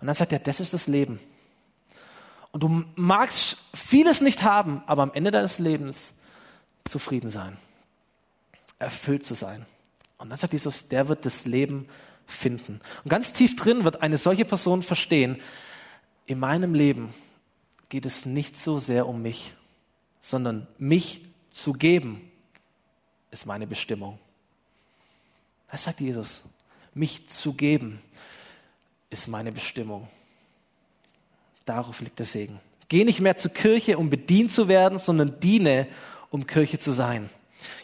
[0.00, 1.20] Und dann sagt er, das ist das Leben.
[2.52, 6.12] Und du magst vieles nicht haben, aber am Ende deines Lebens
[6.84, 7.56] zufrieden sein,
[8.78, 9.66] erfüllt zu sein.
[10.18, 11.88] Und dann sagt Jesus, der wird das Leben
[12.26, 12.80] finden.
[13.04, 15.40] Und ganz tief drin wird eine solche Person verstehen,
[16.26, 17.12] in meinem Leben
[17.88, 19.54] geht es nicht so sehr um mich,
[20.20, 22.30] sondern mich zu geben
[23.30, 24.18] ist meine Bestimmung.
[25.70, 26.42] Das sagt Jesus.
[26.94, 28.00] Mich zu geben
[29.10, 30.08] ist meine Bestimmung.
[31.64, 32.60] Darauf liegt der Segen.
[32.88, 35.86] Geh nicht mehr zur Kirche, um bedient zu werden, sondern diene,
[36.30, 37.30] um Kirche zu sein.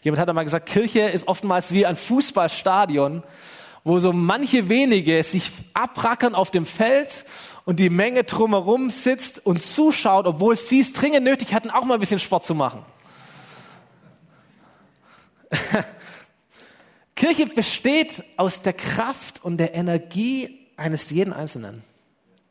[0.03, 3.23] Jemand hat einmal gesagt, Kirche ist oftmals wie ein Fußballstadion,
[3.85, 7.25] wo so manche wenige sich abrackern auf dem Feld
[7.65, 11.95] und die Menge drumherum sitzt und zuschaut, obwohl sie es dringend nötig hatten, auch mal
[11.95, 12.85] ein bisschen Sport zu machen.
[17.15, 21.83] Kirche besteht aus der Kraft und der Energie eines jeden Einzelnen.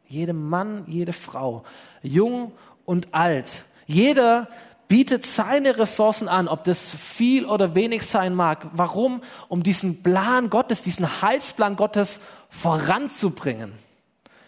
[0.07, 1.63] Jedem Mann, jede Frau,
[2.01, 2.51] jung
[2.85, 3.65] und alt.
[3.85, 4.47] Jeder
[4.87, 8.67] bietet seine Ressourcen an, ob das viel oder wenig sein mag.
[8.73, 9.21] Warum?
[9.49, 13.73] Um diesen Plan Gottes, diesen Heilsplan Gottes voranzubringen.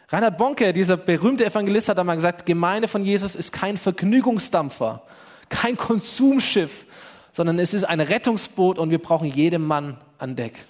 [0.08, 5.04] Reinhard Bonke, dieser berühmte Evangelist, hat einmal gesagt, Gemeinde von Jesus ist kein Vergnügungsdampfer,
[5.50, 6.86] kein Konsumschiff,
[7.32, 10.66] sondern es ist ein Rettungsboot und wir brauchen jeden Mann an Deck.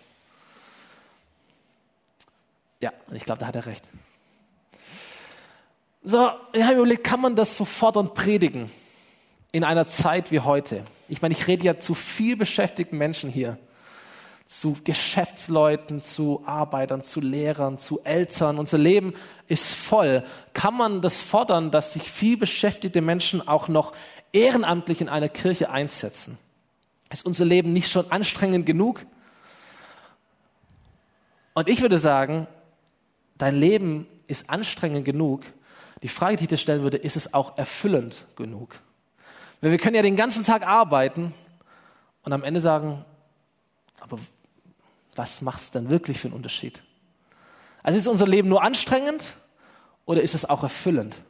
[2.82, 3.88] Ja, und ich glaube, da hat er recht.
[6.01, 8.71] So, ich habe überlegt, kann man das so fordernd predigen
[9.51, 10.85] in einer Zeit wie heute?
[11.09, 13.57] Ich meine, ich rede ja zu viel beschäftigten Menschen hier,
[14.47, 18.59] zu Geschäftsleuten, zu Arbeitern, zu Lehrern, zu Eltern.
[18.59, 19.13] Unser Leben
[19.47, 20.23] ist voll.
[20.53, 23.93] Kann man das fordern, dass sich viel beschäftigte Menschen auch noch
[24.31, 26.38] ehrenamtlich in einer Kirche einsetzen?
[27.12, 29.05] Ist unser Leben nicht schon anstrengend genug?
[31.53, 32.47] Und ich würde sagen,
[33.38, 35.43] dein Leben ist anstrengend genug.
[36.01, 38.79] Die Frage, die ich dir stellen würde, ist es auch erfüllend genug?
[39.62, 41.33] Weil wir können ja den ganzen Tag arbeiten
[42.23, 43.03] und am Ende sagen,
[43.99, 44.17] aber
[45.15, 46.81] was macht es dann wirklich für einen Unterschied?
[47.83, 49.33] Also ist unser Leben nur anstrengend
[50.05, 51.21] oder ist es auch erfüllend?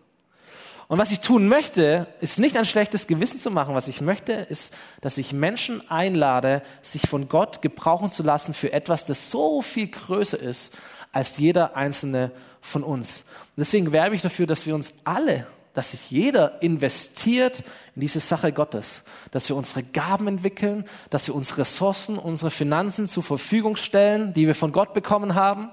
[0.88, 3.76] Und was ich tun möchte, ist nicht ein schlechtes Gewissen zu machen.
[3.76, 8.74] Was ich möchte, ist, dass ich Menschen einlade, sich von Gott gebrauchen zu lassen für
[8.74, 10.76] etwas, das so viel größer ist
[11.12, 13.24] als jeder einzelne von uns.
[13.56, 17.64] Und deswegen werbe ich dafür, dass wir uns alle, dass sich jeder investiert
[17.96, 23.08] in diese Sache Gottes, dass wir unsere Gaben entwickeln, dass wir unsere Ressourcen, unsere Finanzen
[23.08, 25.70] zur Verfügung stellen, die wir von Gott bekommen haben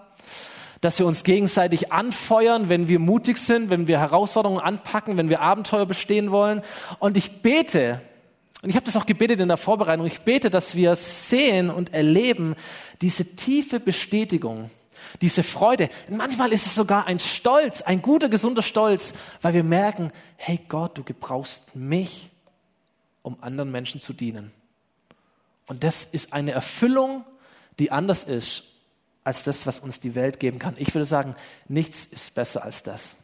[0.81, 5.41] dass wir uns gegenseitig anfeuern, wenn wir mutig sind, wenn wir Herausforderungen anpacken, wenn wir
[5.41, 6.63] Abenteuer bestehen wollen.
[6.99, 8.01] Und ich bete,
[8.63, 11.95] und ich habe das auch gebetet in der Vorbereitung, ich bete, dass wir sehen und
[11.95, 12.55] erleben
[13.01, 14.71] diese tiefe Bestätigung,
[15.21, 15.89] diese Freude.
[16.09, 20.99] Manchmal ist es sogar ein Stolz, ein guter, gesunder Stolz, weil wir merken, hey Gott,
[20.99, 22.31] du gebrauchst mich,
[23.23, 24.53] um anderen Menschen zu dienen.
[25.67, 27.25] Und das ist eine Erfüllung,
[27.79, 28.65] die anders ist
[29.25, 30.75] als das, was uns die Welt geben kann.
[30.79, 31.35] Ich würde sagen,
[31.69, 33.17] nichts ist besser als das.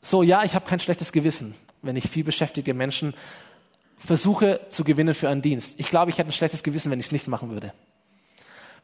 [0.00, 3.14] So, ja, ich habe kein schlechtes Gewissen, wenn ich viel beschäftigte Menschen
[3.98, 5.74] versuche zu gewinnen für einen Dienst.
[5.76, 7.74] Ich glaube, ich hätte ein schlechtes Gewissen, wenn ich es nicht machen würde.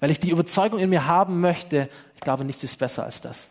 [0.00, 3.48] Weil ich die Überzeugung in mir haben möchte, ich glaube, nichts ist besser als das.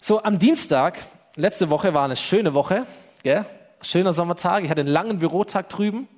[0.00, 0.98] So, am Dienstag,
[1.36, 2.86] letzte Woche war eine schöne Woche,
[3.22, 3.44] gell?
[3.82, 4.64] schöner Sommertag.
[4.64, 6.08] Ich hatte einen langen Bürotag drüben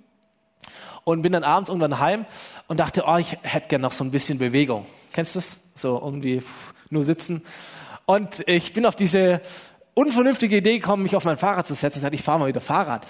[1.05, 2.27] und bin dann abends irgendwann heim
[2.69, 4.87] und dachte, oh, ich hätte gerne noch so ein bisschen Bewegung.
[5.13, 5.59] Kennst du das?
[5.75, 6.43] So irgendwie
[6.91, 7.43] nur sitzen.
[8.07, 9.41] Und ich bin auf diese
[9.95, 12.05] unvernünftige Idee gekommen, mich auf mein Fahrrad zu setzen.
[12.07, 13.07] Ich ich fahre mal wieder Fahrrad.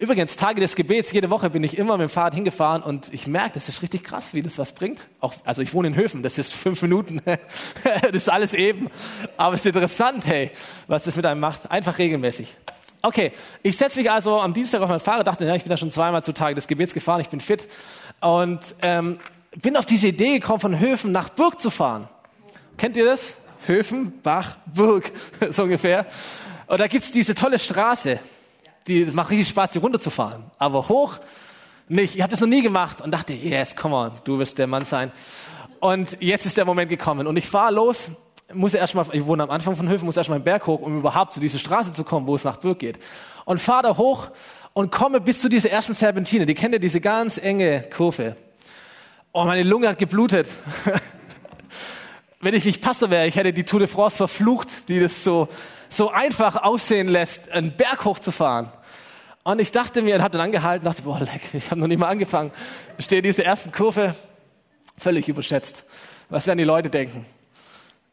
[0.00, 3.26] Übrigens, Tage des Gebets, jede Woche bin ich immer mit dem Fahrrad hingefahren und ich
[3.26, 5.06] merke, das ist richtig krass, wie das was bringt.
[5.20, 7.20] Auch, also ich wohne in Höfen, das ist fünf Minuten,
[7.84, 8.88] das ist alles eben.
[9.36, 10.52] Aber es ist interessant, hey,
[10.86, 11.70] was das mit einem macht.
[11.70, 12.56] Einfach regelmäßig.
[13.02, 13.32] Okay,
[13.62, 15.90] ich setze mich also am Dienstag auf mein Fahrrad, dachte, ja, ich bin ja schon
[15.90, 17.68] zweimal zu Tage des Gebets gefahren, ich bin fit.
[18.22, 19.18] Und ähm,
[19.60, 22.08] bin auf diese Idee gekommen, von Höfen nach Burg zu fahren.
[22.78, 23.34] Kennt ihr das?
[23.66, 25.12] Höfen, Bach, Burg,
[25.50, 26.06] so ungefähr.
[26.68, 28.18] Und da gibt's diese tolle Straße
[28.90, 30.44] die, es macht richtig Spaß, die runterzufahren.
[30.58, 31.18] Aber hoch
[31.88, 32.16] nicht.
[32.16, 34.84] Ich habe das noch nie gemacht und dachte, yes, come on, du wirst der Mann
[34.84, 35.12] sein.
[35.80, 37.26] Und jetzt ist der Moment gekommen.
[37.26, 38.10] Und ich fahre los,
[38.52, 41.32] muss erstmal, ich wohne am Anfang von Höfen, muss erstmal einen Berg hoch, um überhaupt
[41.32, 42.98] zu dieser Straße zu kommen, wo es nach Bürg geht.
[43.44, 44.28] Und fahre da hoch
[44.72, 46.46] und komme bis zu dieser ersten Serpentine.
[46.46, 48.36] Die kennt ihr, diese ganz enge Kurve.
[49.32, 50.48] Oh, meine Lunge hat geblutet.
[52.40, 55.48] Wenn ich nicht Pastor wäre, ich hätte die Tour de France verflucht, die das so,
[55.88, 58.72] so einfach aussehen lässt, einen Berg hochzufahren.
[59.42, 61.98] Und ich dachte mir, und habe dann angehalten, dachte, boah, leck, ich habe noch nicht
[61.98, 62.50] mal angefangen.
[62.98, 64.14] Ich stehe in dieser ersten Kurve,
[64.98, 65.84] völlig überschätzt.
[66.28, 67.24] Was werden die Leute denken?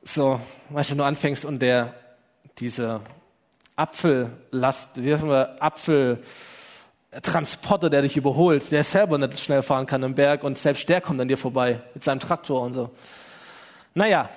[0.04, 1.94] So, weißt du, wenn du anfängst und der,
[2.60, 3.02] dieser
[3.76, 10.16] Apfellast, wie heißt man, Apfeltransporter, der dich überholt, der selber nicht schnell fahren kann im
[10.16, 12.90] Berg und selbst der kommt an dir vorbei mit seinem Traktor und so.
[13.94, 14.30] Naja,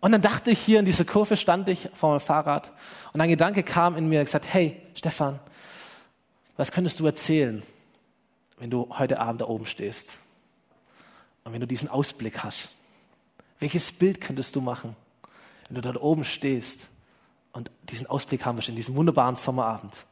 [0.00, 2.72] und dann dachte ich hier in dieser Kurve stand ich vor meinem Fahrrad
[3.12, 5.38] und ein Gedanke kam in mir und gesagt, hey, Stefan,
[6.56, 7.62] was könntest du erzählen,
[8.58, 10.18] wenn du heute Abend da oben stehst?
[11.44, 12.68] Und wenn du diesen Ausblick hast?
[13.58, 14.96] Welches Bild könntest du machen,
[15.68, 16.88] wenn du dort oben stehst
[17.52, 20.04] und diesen Ausblick haben wirst in diesem wunderbaren Sommerabend?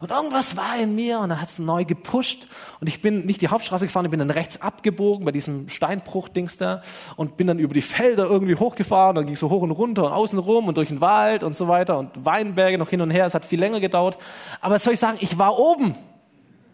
[0.00, 2.46] Und irgendwas war in mir und dann hat es neu gepusht.
[2.80, 6.56] Und ich bin nicht die Hauptstraße gefahren, ich bin dann rechts abgebogen bei diesem Steinbruch-Dings
[6.56, 6.82] da
[7.16, 9.16] und bin dann über die Felder irgendwie hochgefahren.
[9.16, 11.66] Dann ging so hoch und runter und außen rum und durch den Wald und so
[11.66, 13.26] weiter und Weinberge noch hin und her.
[13.26, 14.18] Es hat viel länger gedauert.
[14.60, 15.18] Aber was soll ich sagen?
[15.20, 15.96] Ich war oben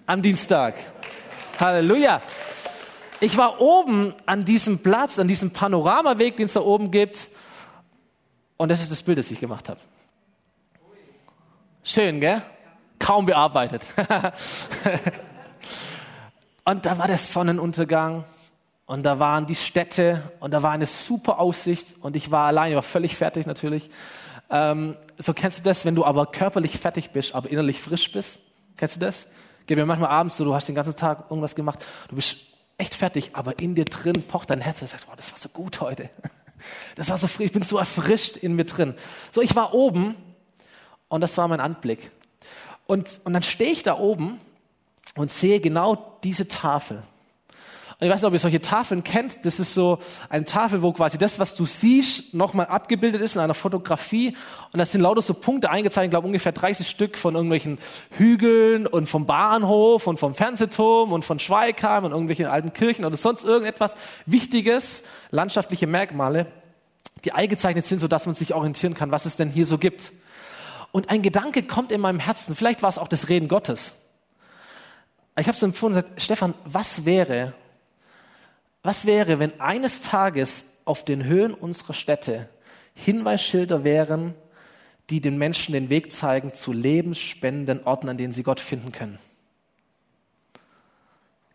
[0.04, 0.74] am Dienstag.
[1.58, 2.20] Halleluja.
[3.20, 7.30] Ich war oben an diesem Platz, an diesem Panoramaweg, den es da oben gibt.
[8.58, 9.80] Und das ist das Bild, das ich gemacht habe.
[11.82, 12.42] Schön, gell?
[13.04, 13.82] Kaum bearbeitet.
[16.64, 18.24] und da war der Sonnenuntergang
[18.86, 22.70] und da waren die Städte und da war eine super Aussicht und ich war allein,
[22.70, 23.90] ich war völlig fertig natürlich.
[24.48, 28.40] Ähm, so kennst du das, wenn du aber körperlich fertig bist, aber innerlich frisch bist?
[28.78, 29.26] Kennst du das?
[29.66, 32.36] Geht mir manchmal abends so, du hast den ganzen Tag irgendwas gemacht, du bist
[32.78, 35.50] echt fertig, aber in dir drin pocht dein Herz und sagst, wow, das war so
[35.50, 36.08] gut heute.
[36.94, 38.94] Das war so frisch, ich bin so erfrischt in mir drin.
[39.32, 40.14] So, ich war oben
[41.08, 42.10] und das war mein Anblick.
[42.86, 44.40] Und, und dann stehe ich da oben
[45.16, 47.02] und sehe genau diese Tafel.
[48.00, 49.44] Und ich weiß nicht, ob ihr solche Tafeln kennt.
[49.44, 53.40] Das ist so eine Tafel, wo quasi das, was du siehst, nochmal abgebildet ist in
[53.40, 54.36] einer Fotografie.
[54.72, 57.78] Und da sind lauter so Punkte eingezeichnet, ich glaube ungefähr 30 Stück von irgendwelchen
[58.10, 63.16] Hügeln und vom Bahnhof und vom Fernsehturm und von Schweigheim und irgendwelchen alten Kirchen oder
[63.16, 66.46] sonst irgendetwas Wichtiges, landschaftliche Merkmale,
[67.24, 70.12] die eingezeichnet sind, sodass man sich orientieren kann, was es denn hier so gibt.
[70.94, 73.94] Und ein Gedanke kommt in meinem Herzen, vielleicht war es auch das Reden Gottes.
[75.36, 77.52] Ich habe so empfunden und gesagt, Stefan, was wäre,
[78.84, 82.48] was wäre, wenn eines Tages auf den Höhen unserer Städte
[82.94, 84.34] Hinweisschilder wären,
[85.10, 89.18] die den Menschen den Weg zeigen zu lebensspendenden Orten, an denen sie Gott finden können?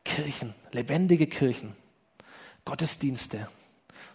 [0.04, 1.78] Kirchen, lebendige Kirchen,
[2.66, 3.48] Gottesdienste,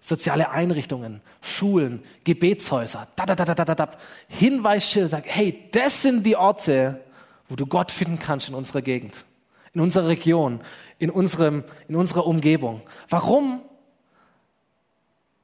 [0.04, 3.90] soziale Einrichtungen, Schulen, Gebetshäuser, da, da, da, da, da, da,
[4.28, 7.00] Hinweisschilder, sagt, hey, das sind die Orte,
[7.48, 9.24] wo du Gott finden kannst in unserer Gegend,
[9.72, 10.60] in unserer Region,
[10.98, 12.82] in unserem, in unserer Umgebung.
[13.08, 13.62] Warum?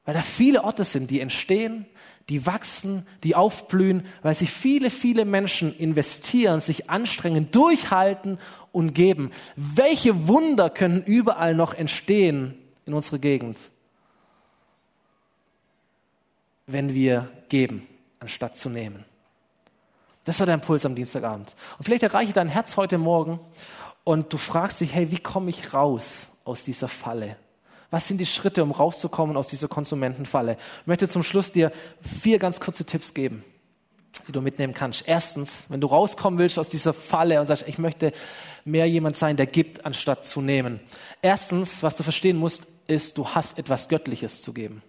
[0.05, 1.87] Weil da viele Orte sind, die entstehen,
[2.29, 8.37] die wachsen, die aufblühen, weil sich viele, viele Menschen investieren, sich anstrengen, durchhalten
[8.71, 9.31] und geben.
[9.55, 13.57] Welche Wunder können überall noch entstehen in unserer Gegend?
[16.67, 17.87] Wenn wir geben,
[18.19, 19.05] anstatt zu nehmen.
[20.23, 21.55] Das war der Impuls am Dienstagabend.
[21.77, 23.39] Und vielleicht erreiche dein Herz heute Morgen
[24.03, 27.37] und du fragst dich, hey, wie komme ich raus aus dieser Falle?
[27.89, 30.57] Was sind die Schritte, um rauszukommen aus dieser Konsumentenfalle?
[30.81, 31.71] Ich möchte zum Schluss dir
[32.01, 33.43] vier ganz kurze Tipps geben,
[34.27, 35.03] die du mitnehmen kannst.
[35.05, 38.13] Erstens, wenn du rauskommen willst aus dieser Falle und sagst, ich möchte
[38.63, 40.79] mehr jemand sein, der gibt, anstatt zu nehmen.
[41.21, 44.83] Erstens, was du verstehen musst, ist, du hast etwas Göttliches zu geben.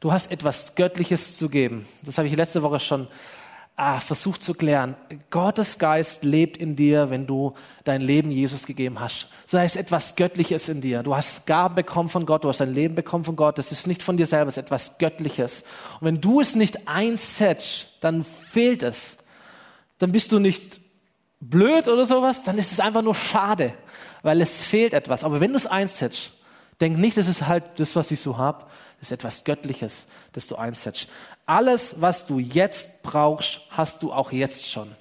[0.00, 1.86] Du hast etwas Göttliches zu geben.
[2.04, 3.08] Das habe ich letzte Woche schon
[3.74, 4.96] ah, versucht zu klären.
[5.30, 9.28] Gottes Geist lebt in dir, wenn du dein Leben Jesus gegeben hast.
[9.44, 11.02] So da ist etwas Göttliches in dir.
[11.02, 13.58] Du hast Gaben bekommen von Gott, du hast dein Leben bekommen von Gott.
[13.58, 15.64] Das ist nicht von dir selber, es ist etwas Göttliches.
[16.00, 19.16] Und wenn du es nicht einsetzt, dann fehlt es.
[19.98, 20.80] Dann bist du nicht
[21.40, 23.74] blöd oder sowas, dann ist es einfach nur schade,
[24.22, 25.24] weil es fehlt etwas.
[25.24, 26.32] Aber wenn du es einsetzt,
[26.80, 28.64] denk nicht, das ist halt das, was ich so habe.
[29.00, 31.08] Ist etwas Göttliches, das du einsetzt.
[31.46, 34.94] Alles, was du jetzt brauchst, hast du auch jetzt schon.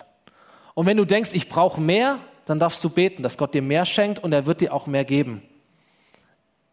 [0.75, 3.85] Und wenn du denkst, ich brauche mehr, dann darfst du beten, dass Gott dir mehr
[3.85, 5.41] schenkt und er wird dir auch mehr geben.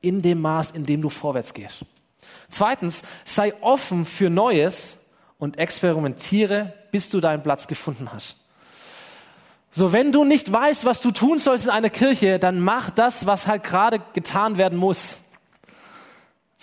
[0.01, 1.85] In dem Maß, in dem du vorwärts gehst.
[2.51, 4.99] Zweitens, sei offen für Neues
[5.39, 8.37] und experimentiere, bis du deinen Platz gefunden hast.
[9.71, 13.27] So, wenn du nicht weißt, was du tun sollst in einer Kirche, dann mach das,
[13.27, 15.19] was halt gerade getan werden muss.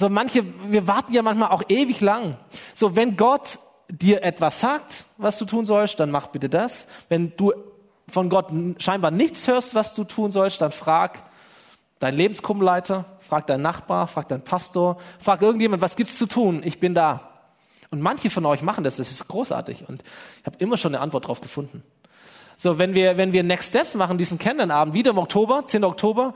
[0.02, 2.36] So manche, wir warten ja manchmal auch ewig lang.
[2.74, 6.88] So, wenn Gott dir etwas sagt, was du tun sollst, dann mach bitte das.
[7.08, 7.54] Wenn du
[8.08, 8.48] von Gott
[8.80, 11.22] scheinbar nichts hörst, was du tun sollst, dann frag
[12.00, 16.64] deinen Lebensgruppenleiter, frag deinen Nachbar, frag deinen Pastor, frag irgendjemand, was gibt's zu tun?
[16.64, 17.30] Ich bin da.
[17.92, 19.88] Und manche von euch machen das, das ist großartig.
[19.88, 20.02] Und
[20.40, 21.84] ich habe immer schon eine Antwort drauf gefunden.
[22.58, 25.84] So, wenn wir, wenn wir Next Steps machen, diesen Kennenlernabend, wieder im Oktober, 10.
[25.84, 26.34] Oktober,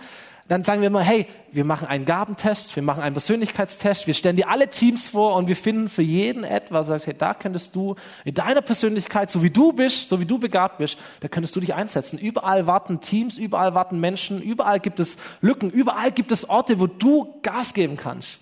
[0.48, 4.36] dann sagen wir mal, hey, wir machen einen Gabentest, wir machen einen Persönlichkeitstest, wir stellen
[4.36, 7.96] dir alle Teams vor und wir finden für jeden etwas, sagst, hey, da könntest du
[8.26, 11.62] in deiner Persönlichkeit, so wie du bist, so wie du begabt bist, da könntest du
[11.62, 12.20] dich einsetzen.
[12.20, 16.86] Überall warten Teams, überall warten Menschen, überall gibt es Lücken, überall gibt es Orte, wo
[16.86, 18.38] du Gas geben kannst.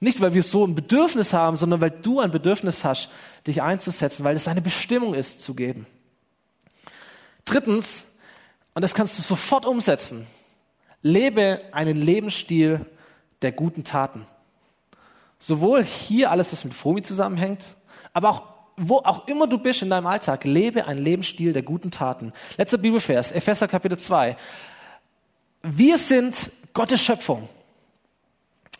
[0.00, 3.08] Nicht, weil wir so ein Bedürfnis haben, sondern weil du ein Bedürfnis hast,
[3.46, 5.86] dich einzusetzen, weil es deine Bestimmung ist, zu geben.
[7.44, 8.06] Drittens,
[8.74, 10.26] und das kannst du sofort umsetzen,
[11.02, 12.86] Lebe einen Lebensstil
[13.42, 14.26] der guten Taten.
[15.38, 17.64] Sowohl hier alles, was mit FOMI zusammenhängt,
[18.12, 18.42] aber auch
[18.76, 22.32] wo auch immer du bist in deinem Alltag, lebe einen Lebensstil der guten Taten.
[22.56, 24.36] Letzter Bibelvers, Epheser Kapitel 2.
[25.62, 27.48] Wir sind Gottes Schöpfung.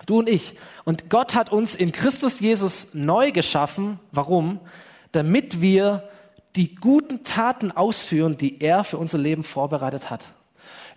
[0.06, 0.54] Du und ich.
[0.84, 4.00] Und Gott hat uns in Christus Jesus neu geschaffen.
[4.10, 4.60] Warum?
[5.12, 6.08] Damit wir
[6.56, 10.32] die guten Taten ausführen, die er für unser Leben vorbereitet hat.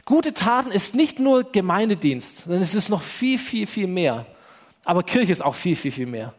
[0.05, 4.27] Gute Taten ist nicht nur Gemeindedienst, sondern es ist noch viel, viel, viel mehr.
[4.83, 6.33] Aber Kirche ist auch viel, viel, viel mehr.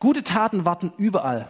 [0.00, 1.48] Gute Taten warten überall.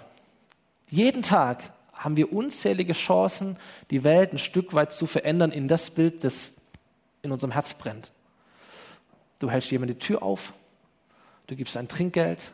[0.88, 3.56] Jeden Tag haben wir unzählige Chancen,
[3.90, 6.52] die Welt ein Stück weit zu verändern in das Bild, das
[7.22, 8.12] in unserem Herz brennt.
[9.38, 10.52] Du hältst jemand die Tür auf,
[11.46, 12.52] du gibst ein Trinkgeld,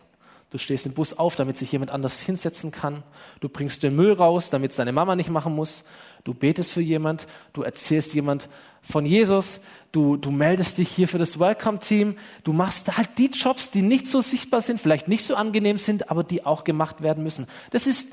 [0.57, 3.03] Du stehst im Bus auf, damit sich jemand anders hinsetzen kann.
[3.41, 5.85] Du bringst den Müll raus, damit es deine Mama nicht machen muss.
[6.25, 7.27] Du betest für jemand.
[7.53, 8.49] Du erzählst jemand
[8.81, 9.61] von Jesus.
[9.93, 12.17] Du, du meldest dich hier für das Welcome-Team.
[12.43, 16.11] Du machst halt die Jobs, die nicht so sichtbar sind, vielleicht nicht so angenehm sind,
[16.11, 17.47] aber die auch gemacht werden müssen.
[17.71, 18.09] Das ist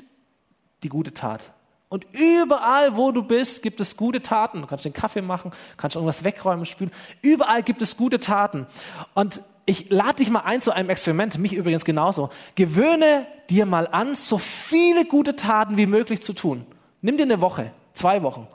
[0.82, 1.50] die gute Tat.
[1.88, 4.60] Und überall, wo du bist, gibt es gute Taten.
[4.60, 6.90] Du kannst den Kaffee machen, kannst irgendwas wegräumen, spülen.
[7.22, 8.66] Überall gibt es gute Taten.
[9.14, 12.30] Und ich lade dich mal ein zu einem Experiment, mich übrigens genauso.
[12.54, 16.66] Gewöhne dir mal an, so viele gute Taten wie möglich zu tun.
[17.00, 18.46] Nimm dir eine Woche, zwei Wochen.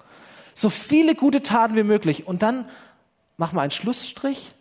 [0.53, 2.27] So viele gute Taten wie möglich.
[2.27, 2.69] Und dann
[3.37, 4.53] mach mal einen Schlussstrich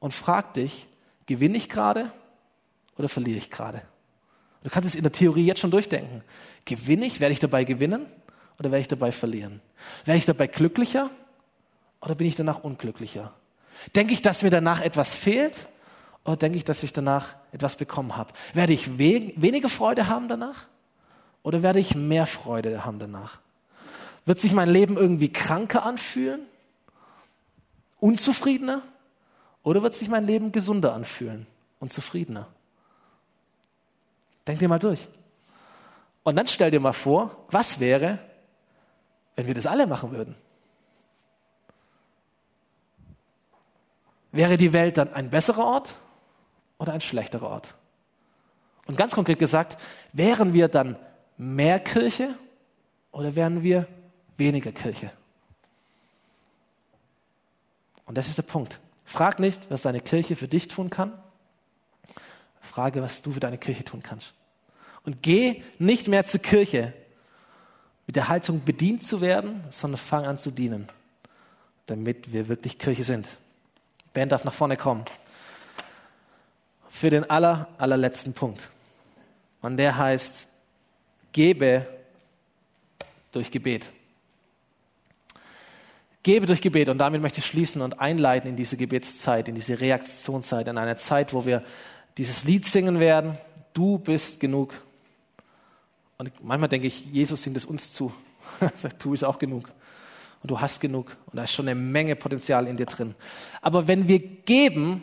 [0.00, 0.88] und frag dich,
[1.26, 2.10] gewinne ich gerade
[2.96, 3.82] oder verliere ich gerade?
[4.64, 6.22] Du kannst es in der Theorie jetzt schon durchdenken.
[6.64, 8.06] Gewinne ich, werde ich dabei gewinnen
[8.58, 9.60] oder werde ich dabei verlieren?
[10.04, 11.10] Werde ich dabei glücklicher
[12.00, 13.32] oder bin ich danach unglücklicher?
[13.94, 15.68] Denke ich, dass mir danach etwas fehlt
[16.24, 18.32] oder denke ich, dass ich danach etwas bekommen habe?
[18.54, 20.66] Werde ich we weniger Freude haben danach?
[21.42, 23.40] Oder werde ich mehr Freude haben danach?
[24.24, 26.46] Wird sich mein Leben irgendwie kranker anfühlen?
[27.98, 28.82] Unzufriedener?
[29.64, 31.46] Oder wird sich mein Leben gesunder anfühlen
[31.80, 32.46] und zufriedener?
[34.46, 35.08] Denk dir mal durch.
[36.22, 38.18] Und dann stell dir mal vor, was wäre,
[39.34, 40.36] wenn wir das alle machen würden?
[44.30, 45.94] Wäre die Welt dann ein besserer Ort
[46.82, 47.74] oder ein schlechterer Ort?
[48.86, 49.80] Und ganz konkret gesagt,
[50.12, 50.96] wären wir dann
[51.38, 52.34] mehr Kirche
[53.12, 53.86] oder wären wir
[54.36, 55.12] weniger Kirche?
[58.04, 58.80] Und das ist der Punkt.
[59.04, 61.12] Frag nicht, was deine Kirche für dich tun kann.
[62.60, 64.34] Frage, was du für deine Kirche tun kannst.
[65.04, 66.92] Und geh nicht mehr zur Kirche
[68.06, 70.88] mit der Haltung bedient zu werden, sondern fang an zu dienen,
[71.86, 73.28] damit wir wirklich Kirche sind.
[74.12, 75.04] Band darf nach vorne kommen
[76.92, 78.68] für den aller, allerletzten Punkt.
[79.62, 80.46] Und der heißt,
[81.32, 81.86] gebe
[83.32, 83.90] durch Gebet.
[86.22, 86.90] Gebe durch Gebet.
[86.90, 90.96] Und damit möchte ich schließen und einleiten in diese Gebetszeit, in diese Reaktionszeit, in eine
[90.96, 91.64] Zeit, wo wir
[92.18, 93.38] dieses Lied singen werden,
[93.72, 94.74] du bist genug.
[96.18, 98.12] Und manchmal denke ich, Jesus singt es uns zu.
[98.98, 99.66] Du bist auch genug.
[100.42, 101.16] Und du hast genug.
[101.26, 103.14] Und da ist schon eine Menge Potenzial in dir drin.
[103.62, 105.02] Aber wenn wir geben,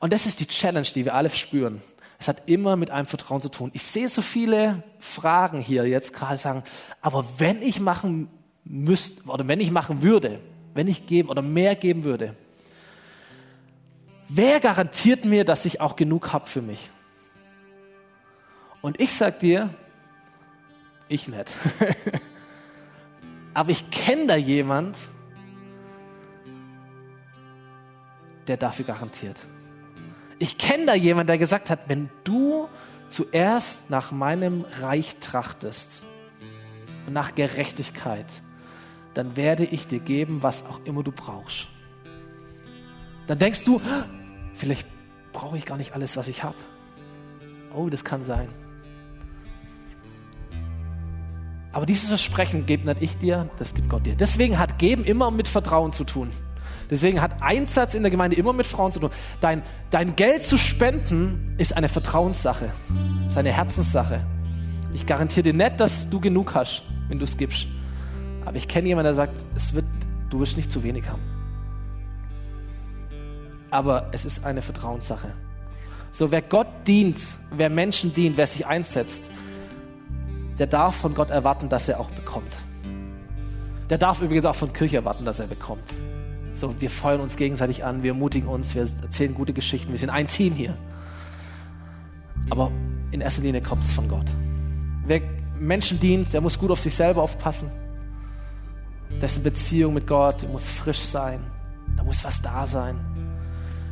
[0.00, 1.82] und das ist die Challenge, die wir alle spüren,
[2.18, 3.70] es hat immer mit einem Vertrauen zu tun.
[3.72, 6.62] Ich sehe so viele Fragen hier jetzt gerade sagen,
[7.00, 8.28] aber wenn ich machen
[8.64, 10.40] müsste, oder wenn ich machen würde,
[10.74, 12.34] wenn ich geben oder mehr geben würde,
[14.28, 16.90] wer garantiert mir, dass ich auch genug habe für mich?
[18.82, 19.70] Und ich sag dir,
[21.08, 21.52] ich nicht.
[23.54, 24.96] Aber ich kenne da jemand,
[28.46, 29.36] der dafür garantiert.
[30.42, 32.66] Ich kenne da jemand, der gesagt hat, wenn du
[33.10, 36.02] zuerst nach meinem Reich trachtest
[37.06, 38.24] und nach Gerechtigkeit,
[39.12, 41.66] dann werde ich dir geben, was auch immer du brauchst.
[43.26, 43.82] Dann denkst du,
[44.54, 44.88] vielleicht
[45.34, 46.56] brauche ich gar nicht alles, was ich habe.
[47.74, 48.48] Oh, das kann sein.
[51.72, 54.16] Aber dieses Versprechen gebe nicht ich dir, das gibt Gott dir.
[54.16, 56.30] Deswegen hat Geben immer mit Vertrauen zu tun.
[56.90, 59.10] Deswegen hat Einsatz in der Gemeinde immer mit Frauen zu tun.
[59.40, 62.70] Dein, dein Geld zu spenden ist eine Vertrauenssache,
[63.28, 64.20] ist eine Herzenssache.
[64.92, 67.66] Ich garantiere dir nicht, dass du genug hast, wenn du es gibst.
[68.44, 69.84] Aber ich kenne jemanden, der sagt, es wird,
[70.30, 71.22] du wirst nicht zu wenig haben.
[73.70, 75.28] Aber es ist eine Vertrauenssache.
[76.10, 77.20] So, wer Gott dient,
[77.52, 79.24] wer Menschen dient, wer sich einsetzt,
[80.58, 82.56] der darf von Gott erwarten, dass er auch bekommt.
[83.88, 85.88] Der darf übrigens auch von Kirche erwarten, dass er bekommt.
[86.54, 90.10] So, wir feuern uns gegenseitig an, wir ermutigen uns, wir erzählen gute Geschichten, wir sind
[90.10, 90.76] ein Team hier.
[92.50, 92.70] Aber
[93.12, 94.26] in erster Linie kommt es von Gott.
[95.06, 95.22] Wer
[95.58, 97.70] Menschen dient, der muss gut auf sich selber aufpassen
[99.20, 101.40] dessen Beziehung mit Gott muss frisch sein.
[101.96, 102.98] Da muss was da sein.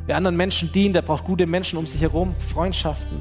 [0.06, 3.20] Wer anderen Menschen dient, der braucht gute Menschen um sich herum, Freundschaften.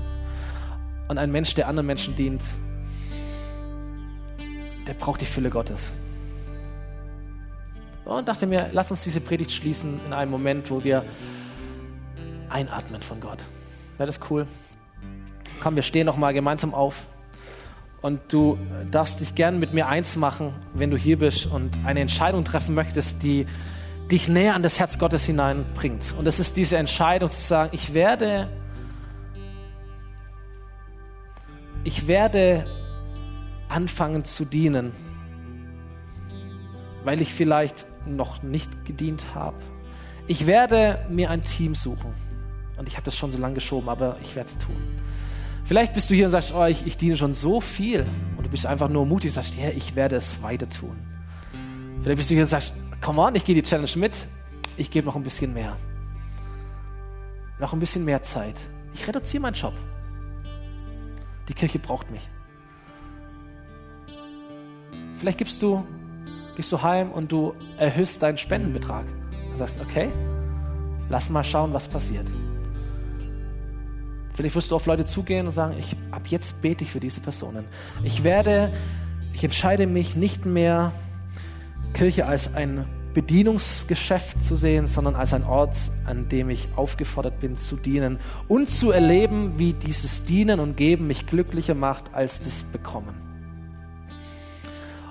[1.09, 2.41] Und ein Mensch, der anderen Menschen dient,
[4.87, 5.91] der braucht die Fülle Gottes.
[8.07, 11.03] Und dachte mir, lass uns diese Predigt schließen in einem Moment, wo wir
[12.49, 13.43] einatmen von Gott.
[13.97, 14.47] Wäre das cool?
[15.59, 17.05] Komm, wir stehen noch mal gemeinsam auf.
[18.01, 18.57] Und du
[18.91, 22.73] darfst dich gern mit mir eins machen, wenn du hier bist und eine Entscheidung treffen
[22.75, 23.45] möchtest, die
[24.09, 26.15] dich näher an das Herz Gottes hineinbringt.
[26.17, 28.47] Und das ist diese Entscheidung zu sagen, ich werde,
[31.83, 32.63] ich werde
[33.67, 34.93] anfangen zu dienen,
[37.03, 37.85] weil ich vielleicht
[38.15, 39.57] noch nicht gedient habe.
[40.27, 42.13] Ich werde mir ein Team suchen.
[42.77, 44.75] Und ich habe das schon so lange geschoben, aber ich werde es tun.
[45.65, 48.05] Vielleicht bist du hier und sagst, oh, ich, ich diene schon so viel.
[48.37, 50.95] Und du bist einfach nur mutig und sagst, ja, ich werde es weiter tun.
[52.01, 54.27] Vielleicht bist du hier und sagst, come on, ich gehe die Challenge mit.
[54.77, 55.75] Ich gebe noch ein bisschen mehr.
[57.59, 58.55] Noch ein bisschen mehr Zeit.
[58.93, 59.73] Ich reduziere meinen Job.
[61.49, 62.29] Die Kirche braucht mich.
[65.17, 65.83] Vielleicht gibst du,
[66.57, 69.05] gehst du heim und du erhöhst deinen Spendenbetrag.
[69.51, 70.09] Du sagst, okay,
[71.07, 72.25] lass mal schauen, was passiert.
[74.33, 77.21] Vielleicht wirst du auf Leute zugehen und sagen, ich, ab jetzt bete ich für diese
[77.21, 77.65] Personen.
[78.03, 78.73] Ich werde,
[79.33, 80.91] ich entscheide mich nicht mehr,
[81.93, 87.55] Kirche als ein Bedienungsgeschäft zu sehen, sondern als ein Ort, an dem ich aufgefordert bin
[87.55, 92.63] zu dienen und zu erleben, wie dieses Dienen und Geben mich glücklicher macht als das
[92.63, 93.26] Bekommen.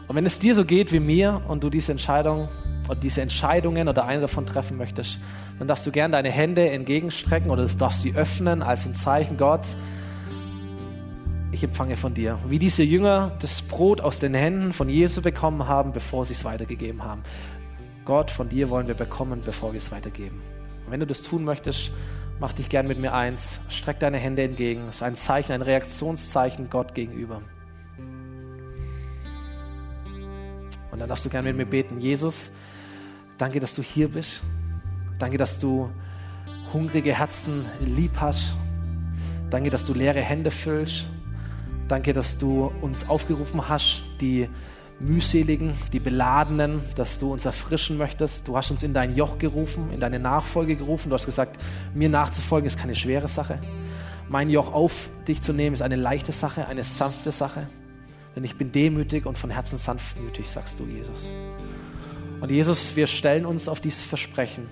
[0.08, 2.48] Und wenn es dir so geht wie mir und du diese Entscheidung
[2.88, 5.18] oder diese Entscheidungen oder eine davon treffen möchtest,
[5.58, 9.66] dann darfst du gern deine Hände entgegenstrecken oder darfst sie öffnen als ein Zeichen Gott.
[11.50, 12.38] Ich empfange von dir.
[12.48, 16.44] Wie diese Jünger das Brot aus den Händen von Jesus bekommen haben, bevor sie es
[16.44, 17.22] weitergegeben haben.
[18.04, 20.40] Gott, von dir wollen wir bekommen, bevor wir es weitergeben.
[20.84, 21.90] Und wenn du das tun möchtest,
[22.38, 23.60] mach dich gern mit mir eins.
[23.68, 24.82] Streck deine Hände entgegen.
[24.86, 27.40] Das ist ein Zeichen, ein Reaktionszeichen Gott gegenüber.
[30.96, 32.00] Und dann darfst du gern mit mir beten.
[32.00, 32.50] Jesus,
[33.38, 34.42] Danke, dass du hier bist.
[35.18, 35.90] Danke, dass du
[36.72, 38.54] hungrige Herzen lieb hast.
[39.50, 41.06] Danke, dass du leere Hände füllst.
[41.86, 44.48] Danke, dass du uns aufgerufen hast, die
[44.98, 48.48] mühseligen, die beladenen, dass du uns erfrischen möchtest.
[48.48, 51.10] Du hast uns in dein Joch gerufen, in deine Nachfolge gerufen.
[51.10, 51.60] Du hast gesagt,
[51.94, 53.60] mir nachzufolgen ist keine schwere Sache.
[54.30, 57.66] Mein Joch auf dich zu nehmen ist eine leichte Sache, eine sanfte Sache.
[58.36, 61.28] Denn ich bin demütig und von Herzen sanftmütig, sagst du, Jesus.
[62.40, 64.66] Und Jesus, wir stellen uns auf dieses Versprechen.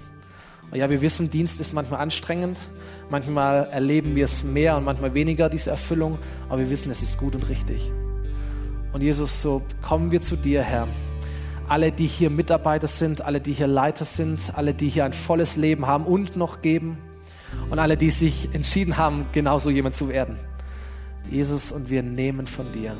[0.70, 2.68] Und ja, wir wissen, Dienst ist manchmal anstrengend,
[3.08, 7.18] manchmal erleben wir es mehr und manchmal weniger, diese Erfüllung, aber wir wissen, es ist
[7.18, 7.90] gut und richtig.
[8.92, 10.86] Und Jesus, so kommen wir zu dir, Herr.
[11.66, 15.56] Alle, die hier Mitarbeiter sind, alle, die hier Leiter sind, alle, die hier ein volles
[15.56, 16.98] Leben haben und noch geben.
[17.70, 20.36] und alle, die sich entschieden haben, genauso jemand zu werden.
[21.30, 22.94] Jesus, und wir nehmen von dir.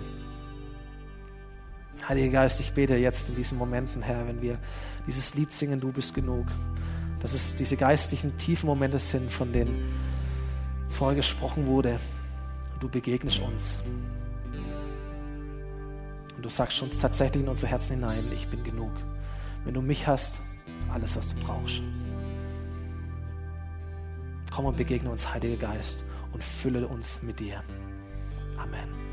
[2.08, 4.58] Heiliger Geist, ich bete jetzt in diesen Momenten, Herr, wenn wir
[5.06, 6.46] dieses Lied singen, du bist genug,
[7.20, 9.94] dass es diese geistlichen, tiefen Momente sind, von denen
[10.88, 11.98] vorher gesprochen wurde.
[12.80, 13.80] Du begegnest uns.
[16.36, 18.92] Und du sagst uns tatsächlich in unser Herzen hinein, ich bin genug.
[19.64, 20.42] Wenn du mich hast,
[20.92, 21.82] alles, was du brauchst.
[24.52, 27.62] Komm und begegne uns, Heiliger Geist, und fülle uns mit dir.
[28.58, 29.03] Amen.